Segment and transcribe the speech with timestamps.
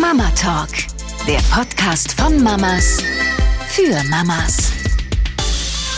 [0.00, 0.68] Mama Talk,
[1.26, 2.98] der Podcast von Mamas
[3.68, 4.70] für Mamas.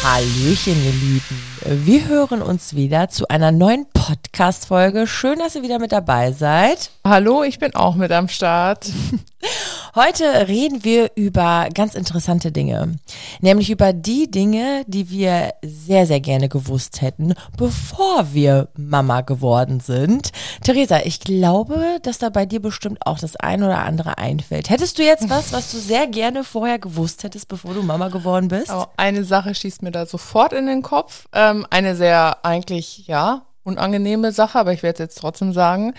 [0.03, 1.50] Hallöchen, ihr Lieben.
[1.67, 5.07] Wir hören uns wieder zu einer neuen Podcast-Folge.
[5.07, 6.91] Schön, dass ihr wieder mit dabei seid.
[7.07, 8.91] Hallo, ich bin auch mit am Start.
[9.95, 12.95] Heute reden wir über ganz interessante Dinge.
[13.41, 19.81] Nämlich über die Dinge, die wir sehr, sehr gerne gewusst hätten, bevor wir Mama geworden
[19.81, 20.31] sind.
[20.63, 24.71] Theresa, ich glaube, dass da bei dir bestimmt auch das ein oder andere einfällt.
[24.71, 28.49] Hättest du jetzt was, was du sehr gerne vorher gewusst hättest, bevor du Mama geworden
[28.49, 28.71] bist?
[28.71, 31.27] Oh, eine Sache schießt mir da sofort in den Kopf.
[31.51, 35.95] Ähm, eine sehr eigentlich, ja, unangenehme Sache, aber ich werde es jetzt trotzdem sagen.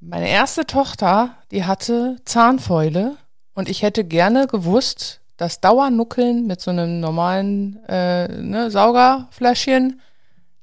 [0.00, 3.16] Meine erste Tochter, die hatte Zahnfäule
[3.54, 10.00] und ich hätte gerne gewusst, dass Dauernuckeln mit so einem normalen äh, ne, Saugerfläschchen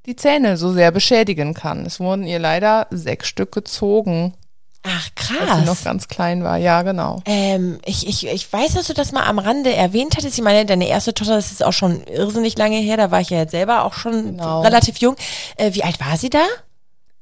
[0.05, 1.85] die Zähne so sehr beschädigen kann.
[1.85, 4.33] Es wurden ihr leider sechs Stück gezogen.
[4.83, 5.37] Ach, krass.
[5.49, 7.21] Als sie noch ganz klein war, ja, genau.
[7.25, 10.37] Ähm, ich, ich, ich weiß, dass du das mal am Rande erwähnt hattest.
[10.37, 12.95] Ich meine, deine erste Tochter, das ist auch schon irrsinnig lange her.
[12.95, 14.61] Da war ich ja jetzt selber auch schon Genau.
[14.61, 15.15] relativ jung.
[15.57, 16.45] Äh, wie alt war sie da?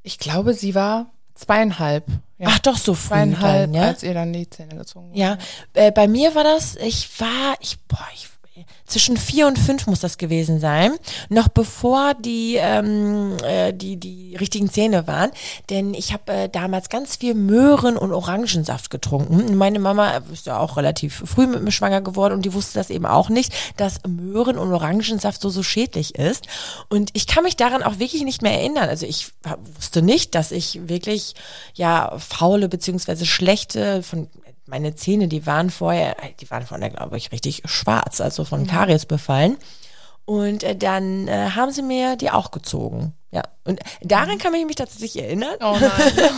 [0.04, 2.06] Ich glaube, sie war zweieinhalb.
[2.38, 2.50] Ja.
[2.52, 3.88] Ach doch, so früh zweieinhalb, dann, ja?
[3.88, 5.18] als ihr dann die Zähne gezogen wurden.
[5.20, 5.38] Ja,
[5.74, 8.28] äh, bei mir war das, ich war, ich, boah, ich,
[8.86, 10.94] zwischen vier und fünf muss das gewesen sein,
[11.30, 15.32] noch bevor die ähm, äh, die die richtigen Zähne waren,
[15.70, 19.56] denn ich habe äh, damals ganz viel Möhren und Orangensaft getrunken.
[19.56, 22.90] Meine Mama ist ja auch relativ früh mit mir schwanger geworden und die wusste das
[22.90, 26.48] eben auch nicht, dass Möhren und Orangensaft so so schädlich ist.
[26.90, 28.90] Und ich kann mich daran auch wirklich nicht mehr erinnern.
[28.90, 29.32] Also ich
[29.76, 31.36] wusste nicht, dass ich wirklich
[31.74, 34.28] ja faule beziehungsweise schlechte von
[34.68, 39.06] meine Zähne, die waren vorher, die waren vorher, glaube ich, richtig schwarz, also von Karies
[39.06, 39.58] befallen.
[40.26, 43.14] Und äh, dann äh, haben sie mir die auch gezogen.
[43.32, 43.44] Ja.
[43.64, 45.56] Und daran kann ich mich tatsächlich erinnern.
[45.62, 46.30] Oh nein.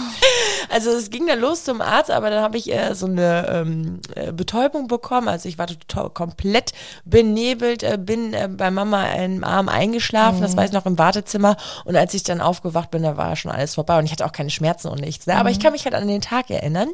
[0.70, 4.00] Also es ging dann los zum Arzt, aber dann habe ich äh, so eine ähm,
[4.16, 5.28] äh, Betäubung bekommen.
[5.28, 6.74] Also ich war total komplett
[7.06, 11.58] benebelt, äh, bin äh, bei Mama im Arm eingeschlafen, das war ich noch im Wartezimmer.
[11.86, 14.32] Und als ich dann aufgewacht bin, da war schon alles vorbei und ich hatte auch
[14.32, 15.26] keine Schmerzen und nichts.
[15.26, 15.36] Ne?
[15.36, 16.90] Aber ich kann mich halt an den Tag erinnern.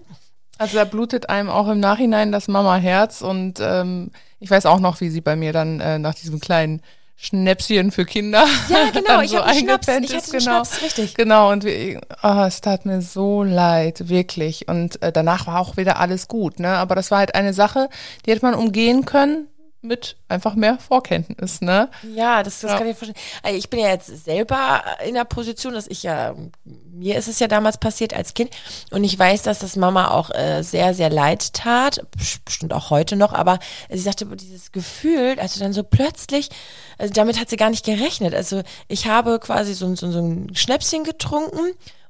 [0.57, 5.01] Also da blutet einem auch im Nachhinein das Mama-Herz und ähm, ich weiß auch noch,
[5.01, 6.81] wie sie bei mir dann äh, nach diesem kleinen
[7.17, 10.41] Schnäpschen für Kinder Ja, genau, dann ich so einen Schnaps, ich hatte ist, genau.
[10.41, 11.15] Schnaps, richtig.
[11.15, 14.67] Genau, und wie, oh, es tat mir so leid, wirklich.
[14.67, 16.69] Und äh, danach war auch wieder alles gut, ne?
[16.75, 17.89] Aber das war halt eine Sache,
[18.25, 19.47] die hätte man umgehen können
[19.85, 21.90] mit einfach mehr Vorkenntnis, ne?
[22.13, 22.78] Ja, das, das Ja.
[22.78, 23.22] kann ich verstehen.
[23.44, 27.40] Also ich bin ja jetzt selber in der Position, dass ich ja, mir ist es
[27.40, 28.50] ja damals passiert als Kind
[28.91, 32.06] und ich weiß, dass das Mama auch äh, sehr, sehr leid tat,
[32.45, 33.59] bestimmt auch heute noch, aber
[33.90, 36.50] sie sagte, dieses Gefühl, also dann so plötzlich,
[36.97, 38.34] also damit hat sie gar nicht gerechnet.
[38.34, 41.59] Also ich habe quasi so, so, so ein Schnäpschen getrunken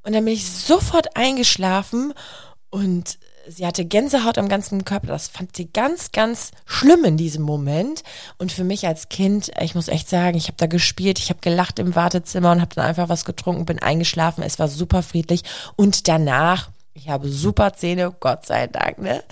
[0.03, 2.13] und dann bin ich sofort eingeschlafen
[2.69, 5.07] und sie hatte Gänsehaut am ganzen Körper.
[5.07, 8.03] Das fand sie ganz, ganz schlimm in diesem Moment.
[8.37, 11.39] Und für mich als Kind, ich muss echt sagen, ich habe da gespielt, ich habe
[11.41, 14.43] gelacht im Wartezimmer und habe dann einfach was getrunken, bin eingeschlafen.
[14.43, 15.43] Es war super friedlich.
[15.75, 19.23] Und danach, ich habe super Zähne, Gott sei Dank, ne?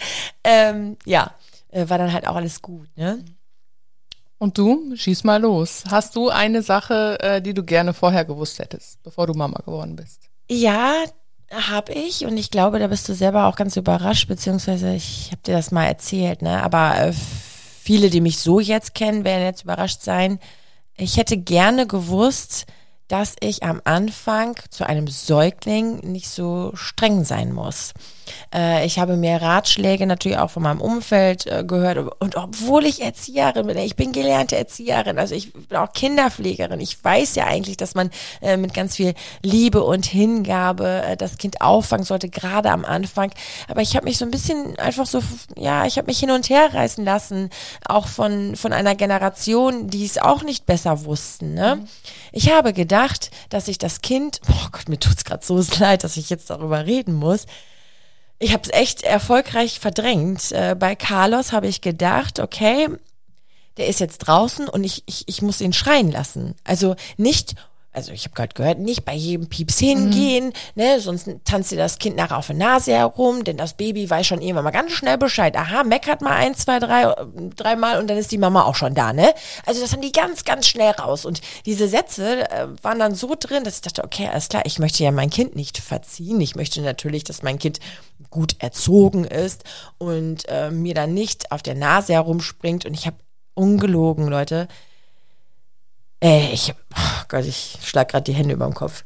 [0.43, 1.33] Ähm, ja,
[1.69, 3.23] äh, war dann halt auch alles gut, ne?
[4.37, 5.85] Und du, schieß mal los.
[5.89, 9.95] Hast du eine Sache, äh, die du gerne vorher gewusst hättest, bevor du Mama geworden
[9.95, 10.29] bist?
[10.49, 10.95] Ja,
[11.51, 15.41] habe ich und ich glaube, da bist du selber auch ganz überrascht, beziehungsweise ich habe
[15.45, 16.63] dir das mal erzählt, ne?
[16.63, 20.39] Aber äh, viele, die mich so jetzt kennen, werden jetzt überrascht sein.
[20.95, 22.65] Ich hätte gerne gewusst,
[23.07, 27.93] dass ich am Anfang zu einem Säugling nicht so streng sein muss.
[28.53, 33.01] Äh, ich habe mir Ratschläge natürlich auch von meinem Umfeld äh, gehört und obwohl ich
[33.01, 37.77] Erzieherin bin, ich bin gelernte Erzieherin, also ich bin auch Kinderpflegerin, ich weiß ja eigentlich,
[37.77, 38.09] dass man
[38.41, 43.31] äh, mit ganz viel Liebe und Hingabe äh, das Kind auffangen sollte, gerade am Anfang.
[43.67, 45.21] Aber ich habe mich so ein bisschen einfach so,
[45.55, 47.49] ja, ich habe mich hin und her reißen lassen,
[47.85, 51.53] auch von, von einer Generation, die es auch nicht besser wussten.
[51.53, 51.85] Ne?
[52.31, 56.17] Ich habe gedacht, dass ich das Kind, oh Gott, mir tut's gerade so leid, dass
[56.17, 57.45] ich jetzt darüber reden muss,
[58.43, 60.51] ich habe es echt erfolgreich verdrängt.
[60.51, 62.89] Äh, bei Carlos habe ich gedacht, okay,
[63.77, 66.55] der ist jetzt draußen und ich, ich, ich muss ihn schreien lassen.
[66.63, 67.55] Also nicht,
[67.93, 71.99] also ich habe gerade gehört, nicht bei jedem Pieps hingehen, ne, sonst tanzt dir das
[71.99, 75.17] Kind nachher auf der Nase herum, denn das Baby weiß schon irgendwann mal ganz schnell
[75.17, 75.55] Bescheid.
[75.55, 77.25] Aha, meckert mal ein, zwei, drei, äh,
[77.55, 79.33] dreimal und dann ist die Mama auch schon da, ne?
[79.65, 81.25] Also das haben die ganz, ganz schnell raus.
[81.25, 84.79] Und diese Sätze äh, waren dann so drin, dass ich dachte, okay, alles klar, ich
[84.79, 86.41] möchte ja mein Kind nicht verziehen.
[86.41, 87.79] Ich möchte natürlich, dass mein Kind
[88.29, 89.63] gut erzogen ist
[89.97, 92.85] und äh, mir dann nicht auf der Nase herumspringt.
[92.85, 93.17] Und ich habe
[93.53, 94.67] ungelogen, Leute.
[96.23, 99.03] Äh, ich, oh Gott, ich schlag gerade die Hände über dem Kopf.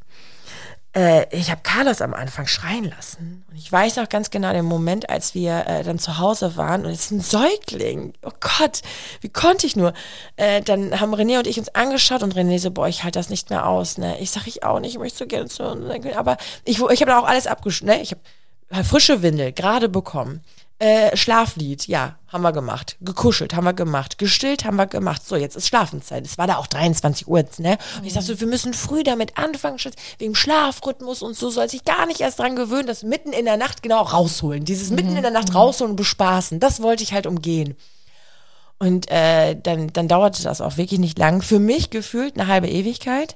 [0.96, 3.44] äh, ich habe Carlos am Anfang schreien lassen.
[3.50, 6.86] Und ich weiß noch ganz genau den Moment, als wir äh, dann zu Hause waren
[6.86, 8.14] und es ist ein Säugling.
[8.24, 8.82] Oh Gott,
[9.22, 9.94] wie konnte ich nur?
[10.36, 13.30] Äh, dann haben René und ich uns angeschaut und René so, boah, ich halte das
[13.30, 13.98] nicht mehr aus.
[13.98, 14.20] Ne?
[14.20, 15.64] Ich sag ich auch nicht, ich möchte so gerne zu.
[16.16, 17.98] Aber ich, ich habe auch alles abgeschnitten.
[17.98, 18.04] Ne?
[18.04, 18.12] Ich
[18.72, 20.42] habe frische Windel gerade bekommen.
[20.80, 22.98] Äh, Schlaflied, ja, haben wir gemacht.
[23.02, 24.20] Gekuschelt, haben wir gemacht.
[24.20, 25.26] Gestillt, haben wir gemacht.
[25.26, 26.24] So, jetzt ist Schlafenszeit.
[26.24, 27.80] Es war da auch 23 Uhr, ne?
[27.98, 29.80] Und ich sag so, wir müssen früh damit anfangen,
[30.20, 33.58] wegen Schlafrhythmus und so soll sich gar nicht erst dran gewöhnen, das mitten in der
[33.58, 34.66] Nacht genau rausholen.
[34.66, 36.60] Dieses mitten in der Nacht rausholen und bespaßen.
[36.60, 37.76] Das wollte ich halt umgehen.
[38.78, 41.42] Und äh, dann, dann dauerte das auch wirklich nicht lang.
[41.42, 43.36] Für mich gefühlt eine halbe Ewigkeit.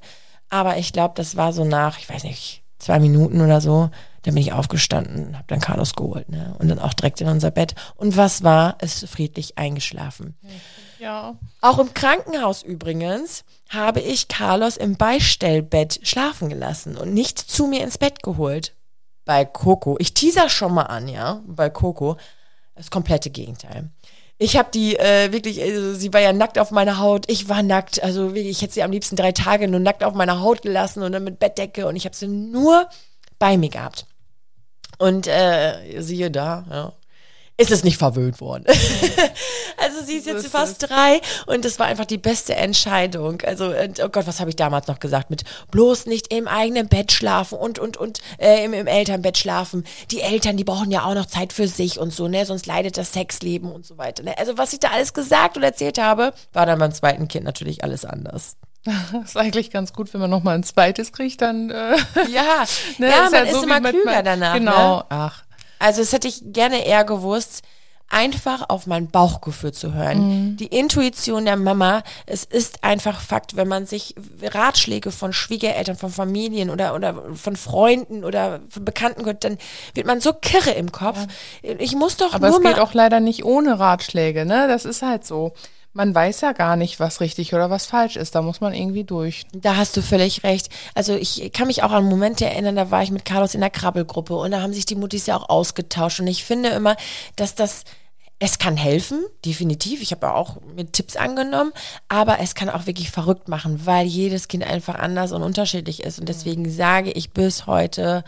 [0.50, 3.90] Aber ich glaube, das war so nach, ich weiß nicht, zwei Minuten oder so
[4.24, 6.56] dann bin ich aufgestanden, habe dann Carlos geholt ne?
[6.60, 7.74] und dann auch direkt in unser Bett.
[7.96, 8.78] Und was war?
[8.82, 10.36] Ist friedlich eingeschlafen.
[11.00, 11.36] Ja.
[11.62, 17.82] Auch im Krankenhaus übrigens habe ich Carlos im Beistellbett schlafen gelassen und nicht zu mir
[17.82, 18.76] ins Bett geholt.
[19.26, 19.98] Bei Coco.
[20.00, 22.18] Ich teaser schon mal an, ja, bei Coco.
[22.76, 23.90] Das komplette Gegenteil.
[24.38, 27.62] Ich habe die äh, wirklich, also sie war ja nackt auf meiner Haut, ich war
[27.62, 30.64] nackt, also wirklich, ich hätte sie am liebsten drei Tage nur nackt auf meiner Haut
[30.64, 32.90] gelassen und dann mit Bettdecke und ich habe sie nur
[33.38, 34.08] bei mir gehabt.
[35.02, 36.94] Und äh, siehe da, ja,
[37.58, 38.66] ist es nicht verwöhnt worden.
[39.78, 40.90] also sie ist jetzt ist fast es.
[40.90, 43.42] drei und das war einfach die beste Entscheidung.
[43.42, 45.32] Also, oh Gott, was habe ich damals noch gesagt?
[45.32, 49.86] Mit bloß nicht im eigenen Bett schlafen und und und äh, im, im Elternbett schlafen.
[50.12, 52.46] Die Eltern, die brauchen ja auch noch Zeit für sich und so, ne?
[52.46, 54.22] Sonst leidet das Sexleben und so weiter.
[54.22, 54.38] Ne?
[54.38, 57.84] Also was ich da alles gesagt und erzählt habe, war dann beim zweiten Kind natürlich
[57.84, 58.56] alles anders.
[58.84, 58.96] Das
[59.26, 61.96] ist eigentlich ganz gut, wenn man noch mal ein zweites kriegt, dann äh,
[62.32, 62.66] ja,
[62.98, 64.54] ne, ja, ist man ja so ist immer klüger mein, danach.
[64.54, 65.06] Genau, ne?
[65.10, 65.44] ach.
[65.80, 67.64] Also das hätte ich gerne eher gewusst,
[68.12, 70.50] einfach auf mein Bauchgefühl zu hören.
[70.52, 70.58] Mhm.
[70.58, 76.12] Die Intuition der Mama, es ist einfach Fakt, wenn man sich Ratschläge von Schwiegereltern, von
[76.12, 79.58] Familien oder, oder von Freunden oder von Bekannten hört, dann
[79.94, 81.20] wird man so kirre im Kopf.
[81.62, 81.74] Ja.
[81.80, 84.68] Ich muss doch Aber nur es geht auch leider nicht ohne Ratschläge, ne?
[84.68, 85.54] Das ist halt so
[85.94, 88.36] man weiß ja gar nicht, was richtig oder was falsch ist.
[88.36, 89.44] Da muss man irgendwie durch.
[89.54, 90.70] Da hast du völlig recht.
[90.96, 93.70] Also ich kann mich auch an Momente erinnern, da war ich mit Carlos in der
[93.70, 96.20] Krabbelgruppe und da haben sich die Muttis ja auch ausgetauscht.
[96.20, 96.96] Und ich finde immer,
[97.36, 97.84] dass das
[98.44, 100.02] es kann helfen, definitiv.
[100.02, 101.74] Ich habe auch mit Tipps angenommen,
[102.10, 106.20] aber es kann auch wirklich verrückt machen, weil jedes Kind einfach anders und unterschiedlich ist.
[106.20, 108.24] Und deswegen sage ich bis heute,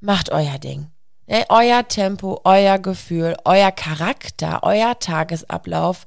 [0.00, 0.88] macht euer Ding.
[1.26, 6.04] Ne, euer Tempo, euer Gefühl, euer Charakter, euer Tagesablauf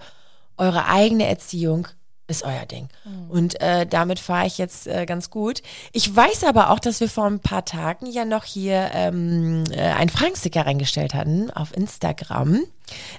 [0.60, 1.88] eure eigene Erziehung
[2.30, 2.88] ist euer Ding.
[3.04, 3.32] Mhm.
[3.32, 5.62] Und äh, damit fahre ich jetzt äh, ganz gut.
[5.92, 9.82] Ich weiß aber auch, dass wir vor ein paar Tagen ja noch hier ähm, äh,
[9.82, 12.62] einen Fragensticker reingestellt hatten auf Instagram,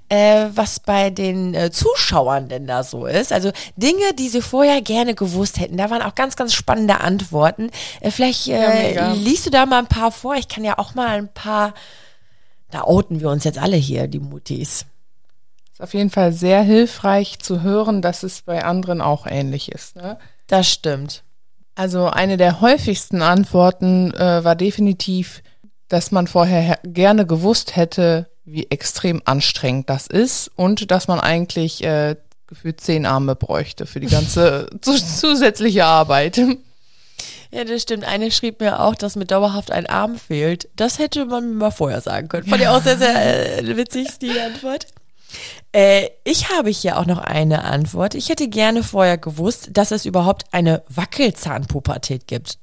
[0.08, 3.32] äh, was bei den äh, Zuschauern denn da so ist.
[3.32, 5.76] Also Dinge, die sie vorher gerne gewusst hätten.
[5.76, 7.70] Da waren auch ganz, ganz spannende Antworten.
[8.00, 10.36] Äh, vielleicht äh, ja, liest du da mal ein paar vor.
[10.36, 11.74] Ich kann ja auch mal ein paar,
[12.70, 14.86] da outen wir uns jetzt alle hier, die Mutis
[15.80, 19.96] auf jeden Fall sehr hilfreich zu hören, dass es bei anderen auch ähnlich ist.
[19.96, 20.18] Ne?
[20.46, 21.22] Das stimmt.
[21.74, 25.42] Also eine der häufigsten Antworten äh, war definitiv,
[25.88, 31.82] dass man vorher gerne gewusst hätte, wie extrem anstrengend das ist und dass man eigentlich
[31.84, 32.16] äh,
[32.46, 36.40] gefühlt zehn Arme bräuchte für die ganze zusätzliche Arbeit.
[37.52, 38.04] Ja, das stimmt.
[38.04, 40.68] Eine schrieb mir auch, dass mir dauerhaft ein Arm fehlt.
[40.76, 42.46] Das hätte man mir mal vorher sagen können.
[42.46, 44.86] Fand ich auch sehr, sehr äh, witzig, die Antwort.
[45.72, 48.14] Äh, ich habe hier auch noch eine Antwort.
[48.14, 52.58] Ich hätte gerne vorher gewusst, dass es überhaupt eine Wackelzahnpubertät gibt.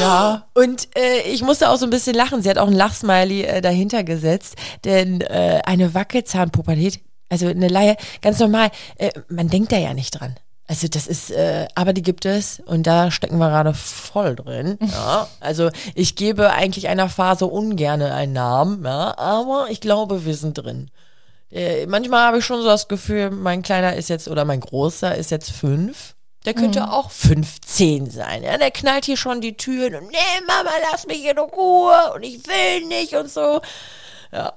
[0.00, 0.46] ja.
[0.54, 2.42] Und äh, ich musste auch so ein bisschen lachen.
[2.42, 7.96] Sie hat auch ein Lachsmiley äh, dahinter gesetzt, denn äh, eine Wackelzahnpubertät, also eine Laie,
[8.20, 10.36] ganz normal, äh, man denkt da ja nicht dran.
[10.68, 14.78] Also das ist, äh, aber die gibt es und da stecken wir gerade voll drin.
[14.92, 15.26] Ja.
[15.40, 20.54] Also ich gebe eigentlich einer Phase ungerne einen Namen, ja, aber ich glaube, wir sind
[20.54, 20.90] drin.
[21.52, 25.14] Äh, manchmal habe ich schon so das Gefühl, mein Kleiner ist jetzt oder mein Großer
[25.14, 26.14] ist jetzt fünf.
[26.44, 26.86] Der könnte mhm.
[26.86, 28.42] auch 15 sein.
[28.42, 32.24] Ja, der knallt hier schon die Türen und nee, Mama, lass mich in Ruhe und
[32.24, 33.60] ich will nicht und so.
[34.32, 34.54] Ja.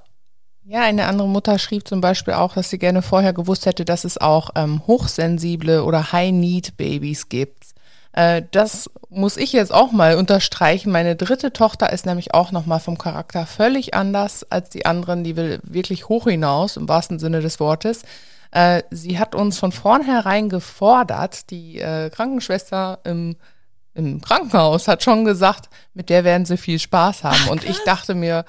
[0.68, 4.02] Ja, eine andere Mutter schrieb zum Beispiel auch, dass sie gerne vorher gewusst hätte, dass
[4.02, 7.55] es auch ähm, hochsensible oder High-Need-Babys gibt.
[8.16, 10.90] Äh, das muss ich jetzt auch mal unterstreichen.
[10.90, 15.22] Meine dritte Tochter ist nämlich auch nochmal vom Charakter völlig anders als die anderen.
[15.22, 18.02] Die will wirklich hoch hinaus, im wahrsten Sinne des Wortes.
[18.50, 23.36] Äh, sie hat uns von vornherein gefordert, die äh, Krankenschwester im,
[23.92, 27.36] im Krankenhaus hat schon gesagt, mit der werden sie viel Spaß haben.
[27.44, 28.46] Ach, Und ich dachte mir,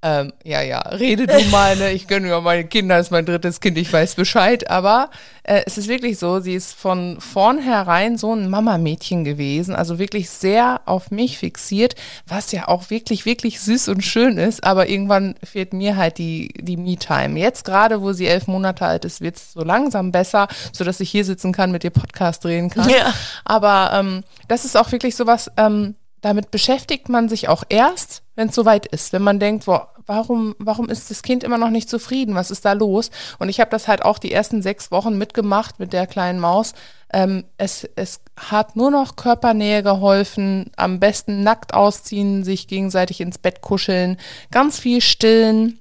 [0.00, 1.90] Ähm, ja, ja, rede du mal, ne?
[1.90, 4.70] Ich gönne mir meine Kinder, ist mein drittes Kind, ich weiß Bescheid.
[4.70, 5.10] Aber
[5.42, 10.30] äh, es ist wirklich so, sie ist von vornherein so ein Mama-Mädchen gewesen, also wirklich
[10.30, 11.96] sehr auf mich fixiert,
[12.28, 14.62] was ja auch wirklich, wirklich süß und schön ist.
[14.62, 17.36] Aber irgendwann fehlt mir halt die, die Me-Time.
[17.36, 21.00] Jetzt gerade, wo sie elf Monate alt ist, wird es so langsam besser, so dass
[21.00, 22.88] ich hier sitzen kann, mit ihr Podcast drehen kann.
[22.88, 23.12] Ja.
[23.44, 28.50] Aber ähm, das ist auch wirklich sowas, ähm, damit beschäftigt man sich auch erst, wenn
[28.50, 29.12] es soweit ist.
[29.12, 32.36] Wenn man denkt, boah, warum, warum ist das Kind immer noch nicht zufrieden?
[32.36, 33.10] Was ist da los?
[33.40, 36.72] Und ich habe das halt auch die ersten sechs Wochen mitgemacht mit der kleinen Maus.
[37.12, 43.38] Ähm, es, es hat nur noch Körpernähe geholfen, am besten nackt ausziehen, sich gegenseitig ins
[43.38, 44.18] Bett kuscheln,
[44.52, 45.80] ganz viel stillen,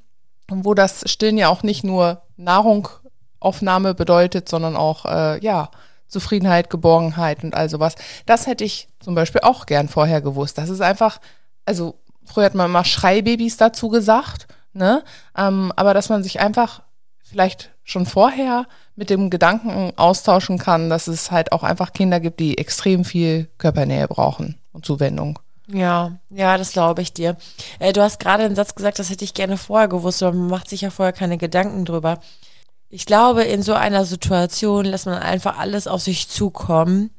[0.49, 5.69] wo das Stillen ja auch nicht nur Nahrungaufnahme bedeutet, sondern auch, äh, ja,
[6.07, 7.93] Zufriedenheit, Geborgenheit und all sowas.
[8.25, 10.57] Das hätte ich zum Beispiel auch gern vorher gewusst.
[10.57, 11.19] Das ist einfach,
[11.63, 15.03] also früher hat man mal Schreibabys dazu gesagt, ne?
[15.35, 16.81] Ähm, aber dass man sich einfach
[17.23, 22.39] vielleicht schon vorher mit dem Gedanken austauschen kann, dass es halt auch einfach Kinder gibt,
[22.39, 25.39] die extrem viel Körpernähe brauchen und Zuwendung.
[25.67, 27.35] Ja, ja, das glaube ich dir.
[27.79, 30.47] Äh, du hast gerade einen Satz gesagt, das hätte ich gerne vorher gewusst, aber man
[30.47, 32.19] macht sich ja vorher keine Gedanken drüber.
[32.89, 37.09] Ich glaube, in so einer Situation lässt man einfach alles auf sich zukommen.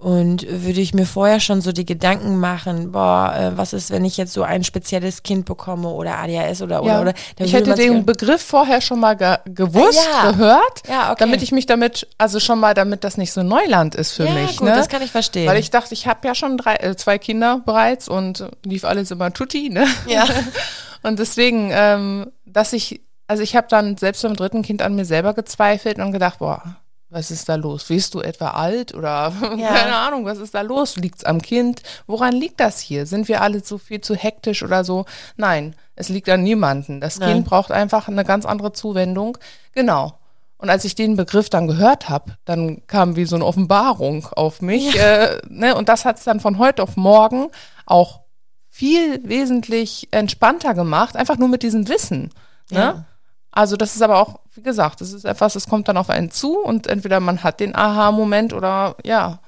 [0.00, 4.02] Und würde ich mir vorher schon so die Gedanken machen, boah, äh, was ist, wenn
[4.06, 7.00] ich jetzt so ein spezielles Kind bekomme oder ADHS oder oder Ja.
[7.02, 7.14] oder.
[7.38, 10.30] ich hätte den Begriff vorher schon mal ge gewusst, Ja.
[10.30, 11.16] gehört, Ja, okay.
[11.18, 14.32] damit ich mich damit, also schon mal, damit das nicht so Neuland ist für ja,
[14.32, 14.56] mich.
[14.56, 14.74] gut, ne?
[14.74, 15.46] das kann ich verstehen.
[15.46, 19.10] Weil ich dachte, ich habe ja schon drei, äh, zwei Kinder bereits und lief alles
[19.10, 19.86] immer tutti, ne?
[20.06, 20.24] Ja.
[21.02, 25.04] Und deswegen, ähm, dass ich, also ich habe dann selbst beim dritten Kind an mir
[25.06, 26.76] selber gezweifelt und gedacht, boah,
[27.10, 27.84] was ist da los?
[27.84, 29.68] Bist du etwa alt oder Ja.
[29.74, 30.96] keine Ahnung, was ist da los?
[30.96, 31.82] Liegt's am Kind?
[32.06, 33.04] Woran liegt das hier?
[33.06, 35.04] Sind wir alle so viel zu hektisch oder so?
[35.36, 37.00] Nein, es liegt an niemanden.
[37.00, 37.34] Das Nein.
[37.34, 39.36] Kind braucht einfach eine ganz andere Zuwendung.
[39.72, 40.14] Genau.
[40.56, 44.60] Und als ich den Begriff dann gehört habe, dann kam wie so eine Offenbarung auf
[44.60, 44.98] mich.
[44.98, 45.74] Äh, ne?
[45.74, 47.48] Und das hat es dann von heute auf morgen
[47.86, 48.20] auch
[48.68, 52.30] viel wesentlich entspannter gemacht, einfach nur mit diesem Wissen.
[52.70, 52.78] Ne?
[52.78, 53.04] Ja.
[53.52, 56.30] Also das ist aber auch, wie gesagt, das ist etwas, das kommt dann auf einen
[56.30, 59.40] zu und entweder man hat den Aha-Moment oder ja,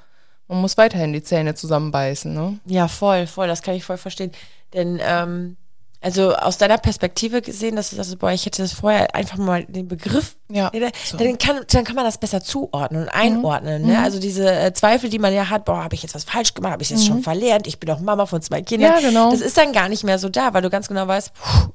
[0.48, 2.32] man muss weiterhin die Zähne zusammenbeißen.
[2.32, 2.58] Ne?
[2.66, 4.32] Ja, voll, voll, das kann ich voll verstehen.
[4.74, 5.56] Denn, ähm,
[6.02, 9.64] also aus deiner Perspektive gesehen, dass du sagst, boah, ich hätte das vorher einfach mal
[9.64, 11.16] den Begriff, Ja, dann, so.
[11.16, 13.86] dann, kann, dann kann man das besser zuordnen und einordnen.
[13.86, 13.98] Ne?
[14.02, 16.72] Also diese äh, Zweifel, die man ja hat, boah, habe ich jetzt was falsch gemacht,
[16.72, 18.92] habe ich jetzt schon verlernt, ich bin doch Mama von zwei Kindern.
[18.94, 19.30] Ja, genau.
[19.30, 21.30] Das ist dann gar nicht mehr so da, weil du ganz genau weißt,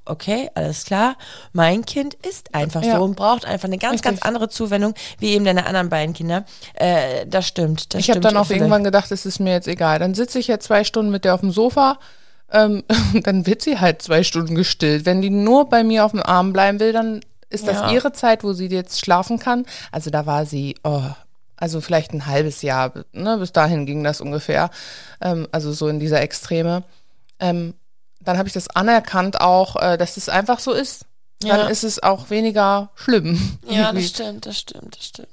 [0.05, 1.15] okay, alles klar,
[1.53, 2.97] mein Kind ist einfach Ja.
[2.97, 4.11] so und braucht einfach eine ganz, Richtig.
[4.11, 6.45] ganz andere Zuwendung, wie eben deine anderen beiden Kinder.
[6.73, 9.99] Äh, das stimmt, das Ich habe dann auch irgendwann gedacht, es ist mir jetzt egal.
[9.99, 11.97] Dann sitze ich jetzt zwei Stunden mit der auf dem Sofa,
[12.51, 12.83] ähm,
[13.23, 15.05] dann wird sie halt zwei Stunden gestillt.
[15.05, 17.91] Wenn die nur bei mir auf dem Arm bleiben will, dann ist das Ja.
[17.91, 19.65] ihre Zeit, wo sie jetzt schlafen kann.
[19.91, 21.01] Also da war sie, oh,
[21.55, 24.69] also vielleicht ein halbes Jahr, ne, bis dahin ging das ungefähr.
[25.21, 26.83] Ähm, also so in dieser Extreme.
[27.39, 27.73] Ähm,
[28.19, 31.05] dann habe ich das anerkannt auch, äh, dass es einfach so ist.
[31.39, 31.67] Dann Ja.
[31.67, 33.57] ist es auch weniger schlimm.
[33.67, 34.01] Ja, Irgendwie.
[34.01, 35.27] das stimmt, das stimmt, das stimmt.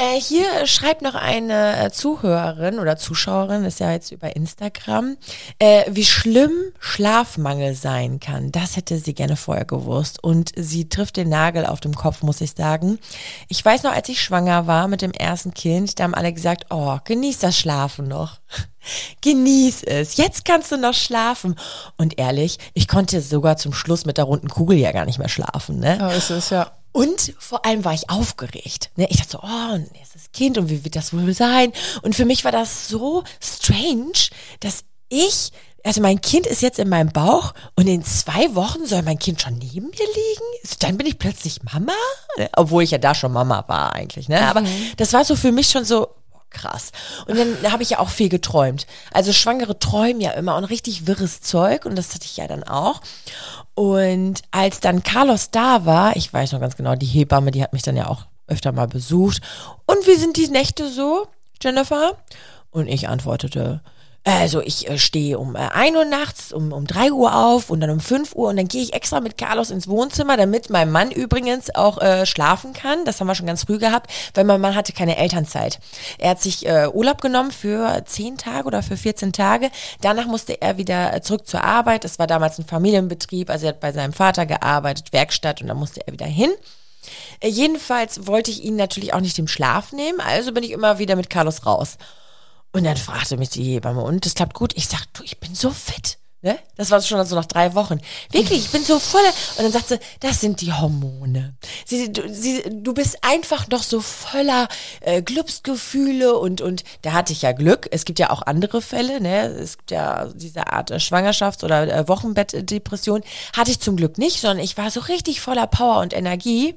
[0.00, 5.16] Äh, hier schreibt noch eine äh, Zuhörerin oder Zuschauerin, ist ja jetzt über Instagram,
[5.58, 8.52] äh, wie schlimm Schlafmangel sein kann.
[8.52, 10.22] Das hätte sie gerne vorher gewusst.
[10.22, 13.00] Und sie trifft den Nagel auf dem Kopf, muss ich sagen.
[13.48, 16.66] Ich weiß noch, als ich schwanger war mit dem ersten Kind, da haben alle gesagt,
[16.70, 18.38] oh, genieß das Schlafen noch.
[19.20, 20.16] Genieß es.
[20.16, 21.56] Jetzt kannst du noch schlafen.
[21.96, 25.28] Und ehrlich, ich konnte sogar zum Schluss mit der runden Kugel ja gar nicht mehr
[25.28, 25.98] schlafen, ne?
[25.98, 26.77] Ja, ist es, ja.
[26.98, 28.90] Und vor allem war ich aufgeregt.
[28.96, 29.06] Ne?
[29.08, 31.72] Ich dachte so, oh, ein erstes Kind und wie wird das wohl sein?
[32.02, 35.52] Und für mich war das so strange, dass ich,
[35.84, 39.40] also mein Kind ist jetzt in meinem Bauch und in zwei Wochen soll mein Kind
[39.40, 40.76] schon neben mir liegen?
[40.80, 41.92] Dann bin ich plötzlich Mama?
[42.36, 42.50] Ne?
[42.56, 44.28] Obwohl ich ja da schon Mama war eigentlich.
[44.28, 44.40] Ne?
[44.40, 44.64] Aber
[44.96, 46.90] das war so für mich schon so, boah, krass.
[47.28, 48.88] Und dann habe ich ja auch viel geträumt.
[49.12, 52.64] Also Schwangere träumen ja immer und richtig wirres Zeug und das hatte ich ja dann
[52.64, 53.02] auch.
[53.78, 57.72] Und als dann Carlos da war, ich weiß noch ganz genau, die Hebamme, die hat
[57.72, 59.40] mich dann ja auch öfter mal besucht.
[59.86, 61.28] Und wie sind die Nächte so,
[61.62, 62.16] Jennifer?
[62.72, 63.80] Und ich antwortete,
[64.24, 67.80] also ich äh, stehe um äh, 1 Uhr nachts, um, um 3 Uhr auf und
[67.80, 70.90] dann um 5 Uhr und dann gehe ich extra mit Carlos ins Wohnzimmer, damit mein
[70.90, 73.04] Mann übrigens auch äh, schlafen kann.
[73.04, 75.78] Das haben wir schon ganz früh gehabt, weil mein Mann hatte keine Elternzeit.
[76.18, 79.70] Er hat sich äh, Urlaub genommen für 10 Tage oder für 14 Tage.
[80.02, 82.04] Danach musste er wieder äh, zurück zur Arbeit.
[82.04, 85.78] Das war damals ein Familienbetrieb, also er hat bei seinem Vater gearbeitet, Werkstatt und dann
[85.78, 86.50] musste er wieder hin.
[87.40, 90.98] Äh, Jedenfalls wollte ich ihn natürlich auch nicht im Schlaf nehmen, also bin ich immer
[90.98, 91.96] wieder mit Carlos raus.
[92.78, 94.72] Und dann fragte mich die Hebamme, und das klappt gut?
[94.76, 96.18] Ich sag, du, ich bin so fit.
[96.40, 96.56] Ne?
[96.76, 98.00] Das war schon so nach drei Wochen.
[98.30, 99.32] Wirklich, ich bin so voller.
[99.56, 101.56] Und dann sagt sie, das sind die Hormone.
[101.84, 104.68] Sie, du, sie, du bist einfach noch so voller
[105.00, 107.88] äh, Glücksgefühle und, und da hatte ich ja Glück.
[107.90, 109.46] Es gibt ja auch andere Fälle, ne?
[109.46, 113.22] Es gibt ja diese Art äh, Schwangerschafts- oder äh, Wochenbettdepression.
[113.56, 116.76] Hatte ich zum Glück nicht, sondern ich war so richtig voller Power und Energie.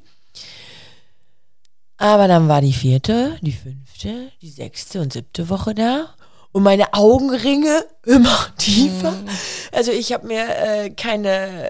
[2.01, 6.15] Aber dann war die vierte, die fünfte, die sechste und siebte Woche da
[6.51, 9.11] und meine Augenringe immer tiefer.
[9.11, 9.29] Mm.
[9.71, 11.69] Also ich habe mir äh, keine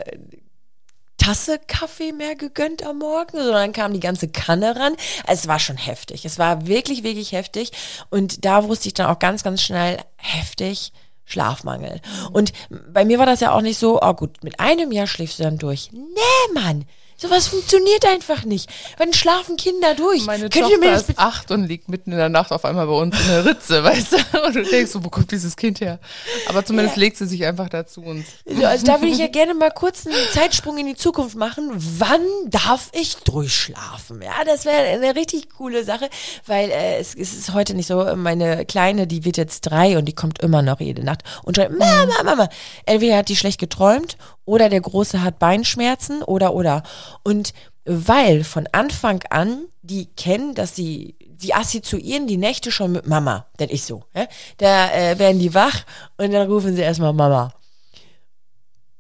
[1.17, 4.95] Tasse Kaffee mehr gegönnt am Morgen, sondern kam die ganze Kanne ran.
[5.27, 6.23] Es war schon heftig.
[6.23, 7.73] Es war wirklich, wirklich heftig.
[8.09, 10.93] Und da wusste ich dann auch ganz, ganz schnell heftig.
[11.25, 11.99] Schlafmangel.
[12.31, 15.39] Und bei mir war das ja auch nicht so, oh gut, mit einem Jahr schläfst
[15.39, 15.91] du dann durch.
[15.91, 16.85] Nee, Mann,
[17.21, 18.67] Sowas funktioniert einfach nicht.
[18.97, 20.25] Wann schlafen Kinder durch?
[20.25, 22.87] Meine Könnt Tochter mir das ist acht und liegt mitten in der Nacht auf einmal
[22.87, 24.43] bei uns in der Ritze, weißt du?
[24.43, 25.99] Und du denkst, wo kommt dieses Kind her?
[26.47, 27.01] Aber zumindest ja.
[27.01, 28.01] legt sie sich einfach dazu.
[28.01, 28.25] Und
[28.63, 31.69] also da will ich ja gerne mal kurz einen Zeitsprung in die Zukunft machen.
[31.75, 34.23] Wann darf ich durchschlafen?
[34.23, 36.09] Ja, das wäre eine richtig coole Sache,
[36.47, 38.03] weil äh, es, es, ist heute nicht so.
[38.15, 41.77] Meine Kleine, die wird jetzt drei und die kommt immer noch jede Nacht und schreibt,
[41.77, 42.49] Mama, Mama.
[42.87, 44.17] Entweder hat die schlecht geträumt
[44.51, 46.83] oder der Große hat Beinschmerzen oder oder.
[47.23, 47.53] Und
[47.85, 53.45] weil von Anfang an die kennen, dass sie, die assoziieren die Nächte schon mit Mama,
[53.55, 54.03] das ist so.
[54.13, 54.27] Ja?
[54.57, 55.85] Da äh, werden die wach
[56.17, 57.53] und dann rufen sie erstmal Mama.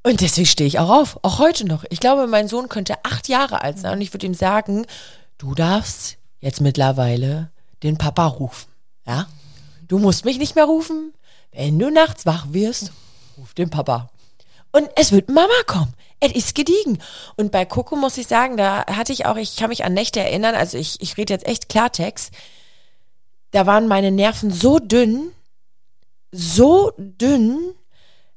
[0.03, 1.83] Und deswegen stehe ich auch auf, auch heute noch.
[1.89, 4.85] Ich glaube, mein Sohn könnte acht Jahre alt sein und ich würde ihm sagen,
[5.37, 7.51] du darfst jetzt mittlerweile
[7.83, 8.71] den Papa rufen.
[9.05, 9.27] Ja?
[9.89, 11.13] Du musst mich nicht mehr rufen.
[11.51, 12.93] Wenn du nachts wach wirst,
[13.37, 14.10] ruf den Papa.
[14.71, 15.93] Und es wird Mama kommen.
[16.19, 16.99] Es ist gediegen.
[17.35, 20.19] Und bei Coco muss ich sagen, da hatte ich auch, ich kann mich an Nächte
[20.19, 22.31] erinnern, also ich, ich rede jetzt echt Klartext,
[23.51, 25.31] da waren meine Nerven so dünn,
[26.31, 27.73] so dünn,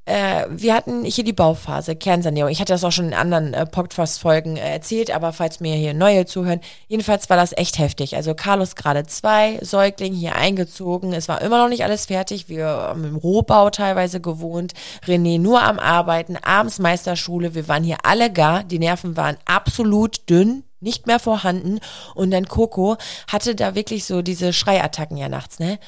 [0.07, 2.51] äh, wir hatten hier die Bauphase, Kernsanierung.
[2.51, 5.95] Ich hatte das auch schon in anderen äh, Podcast-Folgen äh, erzählt, aber falls mir hier
[5.95, 8.15] neue zuhören, jedenfalls war das echt heftig.
[8.15, 11.13] Also Carlos gerade zwei, Säugling hier eingezogen.
[11.15, 12.49] Es war immer noch nicht alles fertig.
[12.49, 14.75] Wir haben im Rohbau teilweise gewohnt.
[15.07, 17.55] René nur am Arbeiten, abends Meisterschule.
[17.55, 18.63] Wir waren hier alle gar.
[18.63, 21.81] Die Nerven waren absolut dünn nicht mehr vorhanden.
[22.15, 25.79] Und dann Coco hatte da wirklich so diese Schreiattacken ja nachts, ne?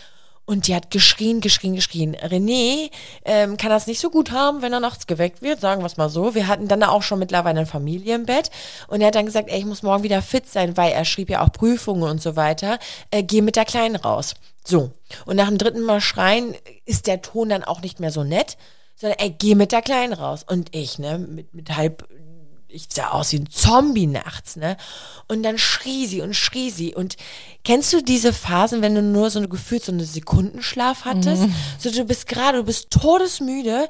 [0.47, 2.15] Und die hat geschrien, geschrien, geschrien.
[2.15, 2.91] René
[3.25, 5.97] ähm, kann das nicht so gut haben, wenn er nachts geweckt wird, sagen wir es
[5.97, 6.37] mal so.
[6.37, 8.53] Wir hatten dann auch schon mittlerweile eine Familie im Bett.
[8.87, 11.31] Und er hat dann gesagt, ey, ich muss morgen wieder fit sein, weil er schrieb
[11.31, 12.79] ja auch Prüfungen und so weiter.
[13.11, 14.35] Äh, geh mit der Kleinen raus.
[14.65, 14.93] So.
[15.25, 16.55] Und nach dem dritten Mal schreien
[16.85, 18.57] ist der Ton dann auch nicht mehr so nett,
[18.95, 20.45] sondern ey, geh mit der Kleinen raus.
[20.49, 22.09] Und ich, ne, mit, mit halb
[22.69, 24.77] ich sah aus wie ein Zombie nachts, ne?
[25.29, 26.95] Und dann schrie sie und schrie sie.
[26.95, 27.17] Und
[27.65, 31.43] kennst du diese Phasen, wenn du nur so eine gefühlt so eine Sekundenschlaf hattest?
[31.43, 31.55] Mhm.
[31.79, 33.89] So, du bist gerade, du bist todesmüde.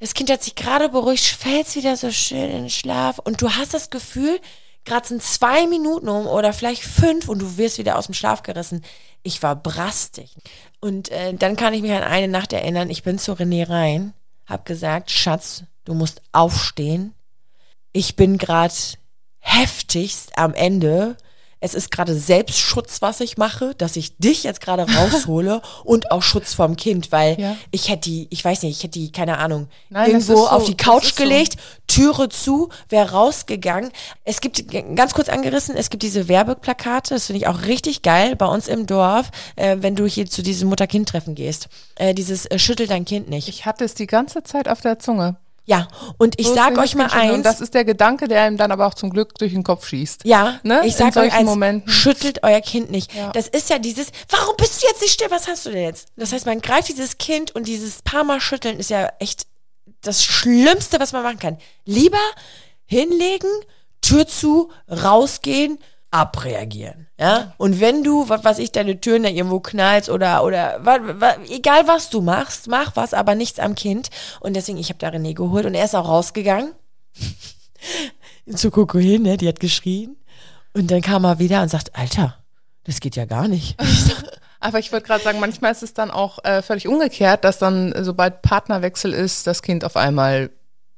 [0.00, 3.18] Das Kind hat sich gerade beruhigt, fällst wieder so schön in den Schlaf.
[3.18, 4.40] Und du hast das Gefühl,
[4.84, 8.42] gerade sind zwei Minuten um oder vielleicht fünf und du wirst wieder aus dem Schlaf
[8.42, 8.84] gerissen.
[9.22, 10.34] Ich war brastig.
[10.80, 14.14] Und äh, dann kann ich mich an eine Nacht erinnern, ich bin zu René rein,
[14.46, 17.14] hab gesagt, Schatz, du musst aufstehen,
[17.92, 18.74] ich bin gerade
[19.38, 21.16] heftigst am Ende.
[21.64, 26.22] Es ist gerade Selbstschutz, was ich mache, dass ich dich jetzt gerade raushole und auch
[26.22, 27.56] Schutz vom Kind, weil ja.
[27.70, 30.64] ich hätte die, ich weiß nicht, ich hätte die, keine Ahnung, Nein, irgendwo so, auf
[30.64, 31.58] die Couch gelegt, so.
[31.86, 33.92] Türe zu, wäre rausgegangen.
[34.24, 34.64] Es gibt,
[34.96, 38.66] ganz kurz angerissen, es gibt diese Werbeplakate, das finde ich auch richtig geil bei uns
[38.66, 41.68] im Dorf, äh, wenn du hier zu diesem Mutter-Kind-Treffen gehst.
[41.94, 43.46] Äh, dieses äh, Schüttel dein Kind nicht.
[43.46, 45.36] Ich hatte es die ganze Zeit auf der Zunge.
[45.64, 45.86] Ja,
[46.18, 47.34] und ich so sag euch mal eins.
[47.34, 49.86] Und das ist der Gedanke, der ihm dann aber auch zum Glück durch den Kopf
[49.86, 50.24] schießt.
[50.24, 50.82] Ja, ne?
[50.84, 51.88] ich sag euch eins, Momenten.
[51.88, 53.14] schüttelt euer Kind nicht.
[53.14, 53.30] Ja.
[53.30, 56.08] Das ist ja dieses, warum bist du jetzt nicht still, was hast du denn jetzt?
[56.16, 59.46] Das heißt, man greift dieses Kind und dieses paar Mal schütteln ist ja echt
[60.00, 61.58] das Schlimmste, was man machen kann.
[61.84, 62.18] Lieber
[62.84, 63.48] hinlegen,
[64.00, 65.78] Tür zu, rausgehen,
[66.12, 67.08] abreagieren.
[67.18, 67.54] Ja?
[67.56, 71.36] Und wenn du, was weiß ich, deine Türen da irgendwo knallst oder, oder wa, wa,
[71.48, 74.10] egal was du machst, mach was, aber nichts am Kind.
[74.40, 76.72] Und deswegen, ich habe da René geholt und er ist auch rausgegangen.
[78.54, 79.36] zu Coco hin, ne?
[79.36, 80.16] Die hat geschrien.
[80.74, 82.38] Und dann kam er wieder und sagt, Alter,
[82.84, 83.76] das geht ja gar nicht.
[84.60, 87.92] Aber ich wollte gerade sagen, manchmal ist es dann auch äh, völlig umgekehrt, dass dann,
[88.04, 90.50] sobald Partnerwechsel ist, das Kind auf einmal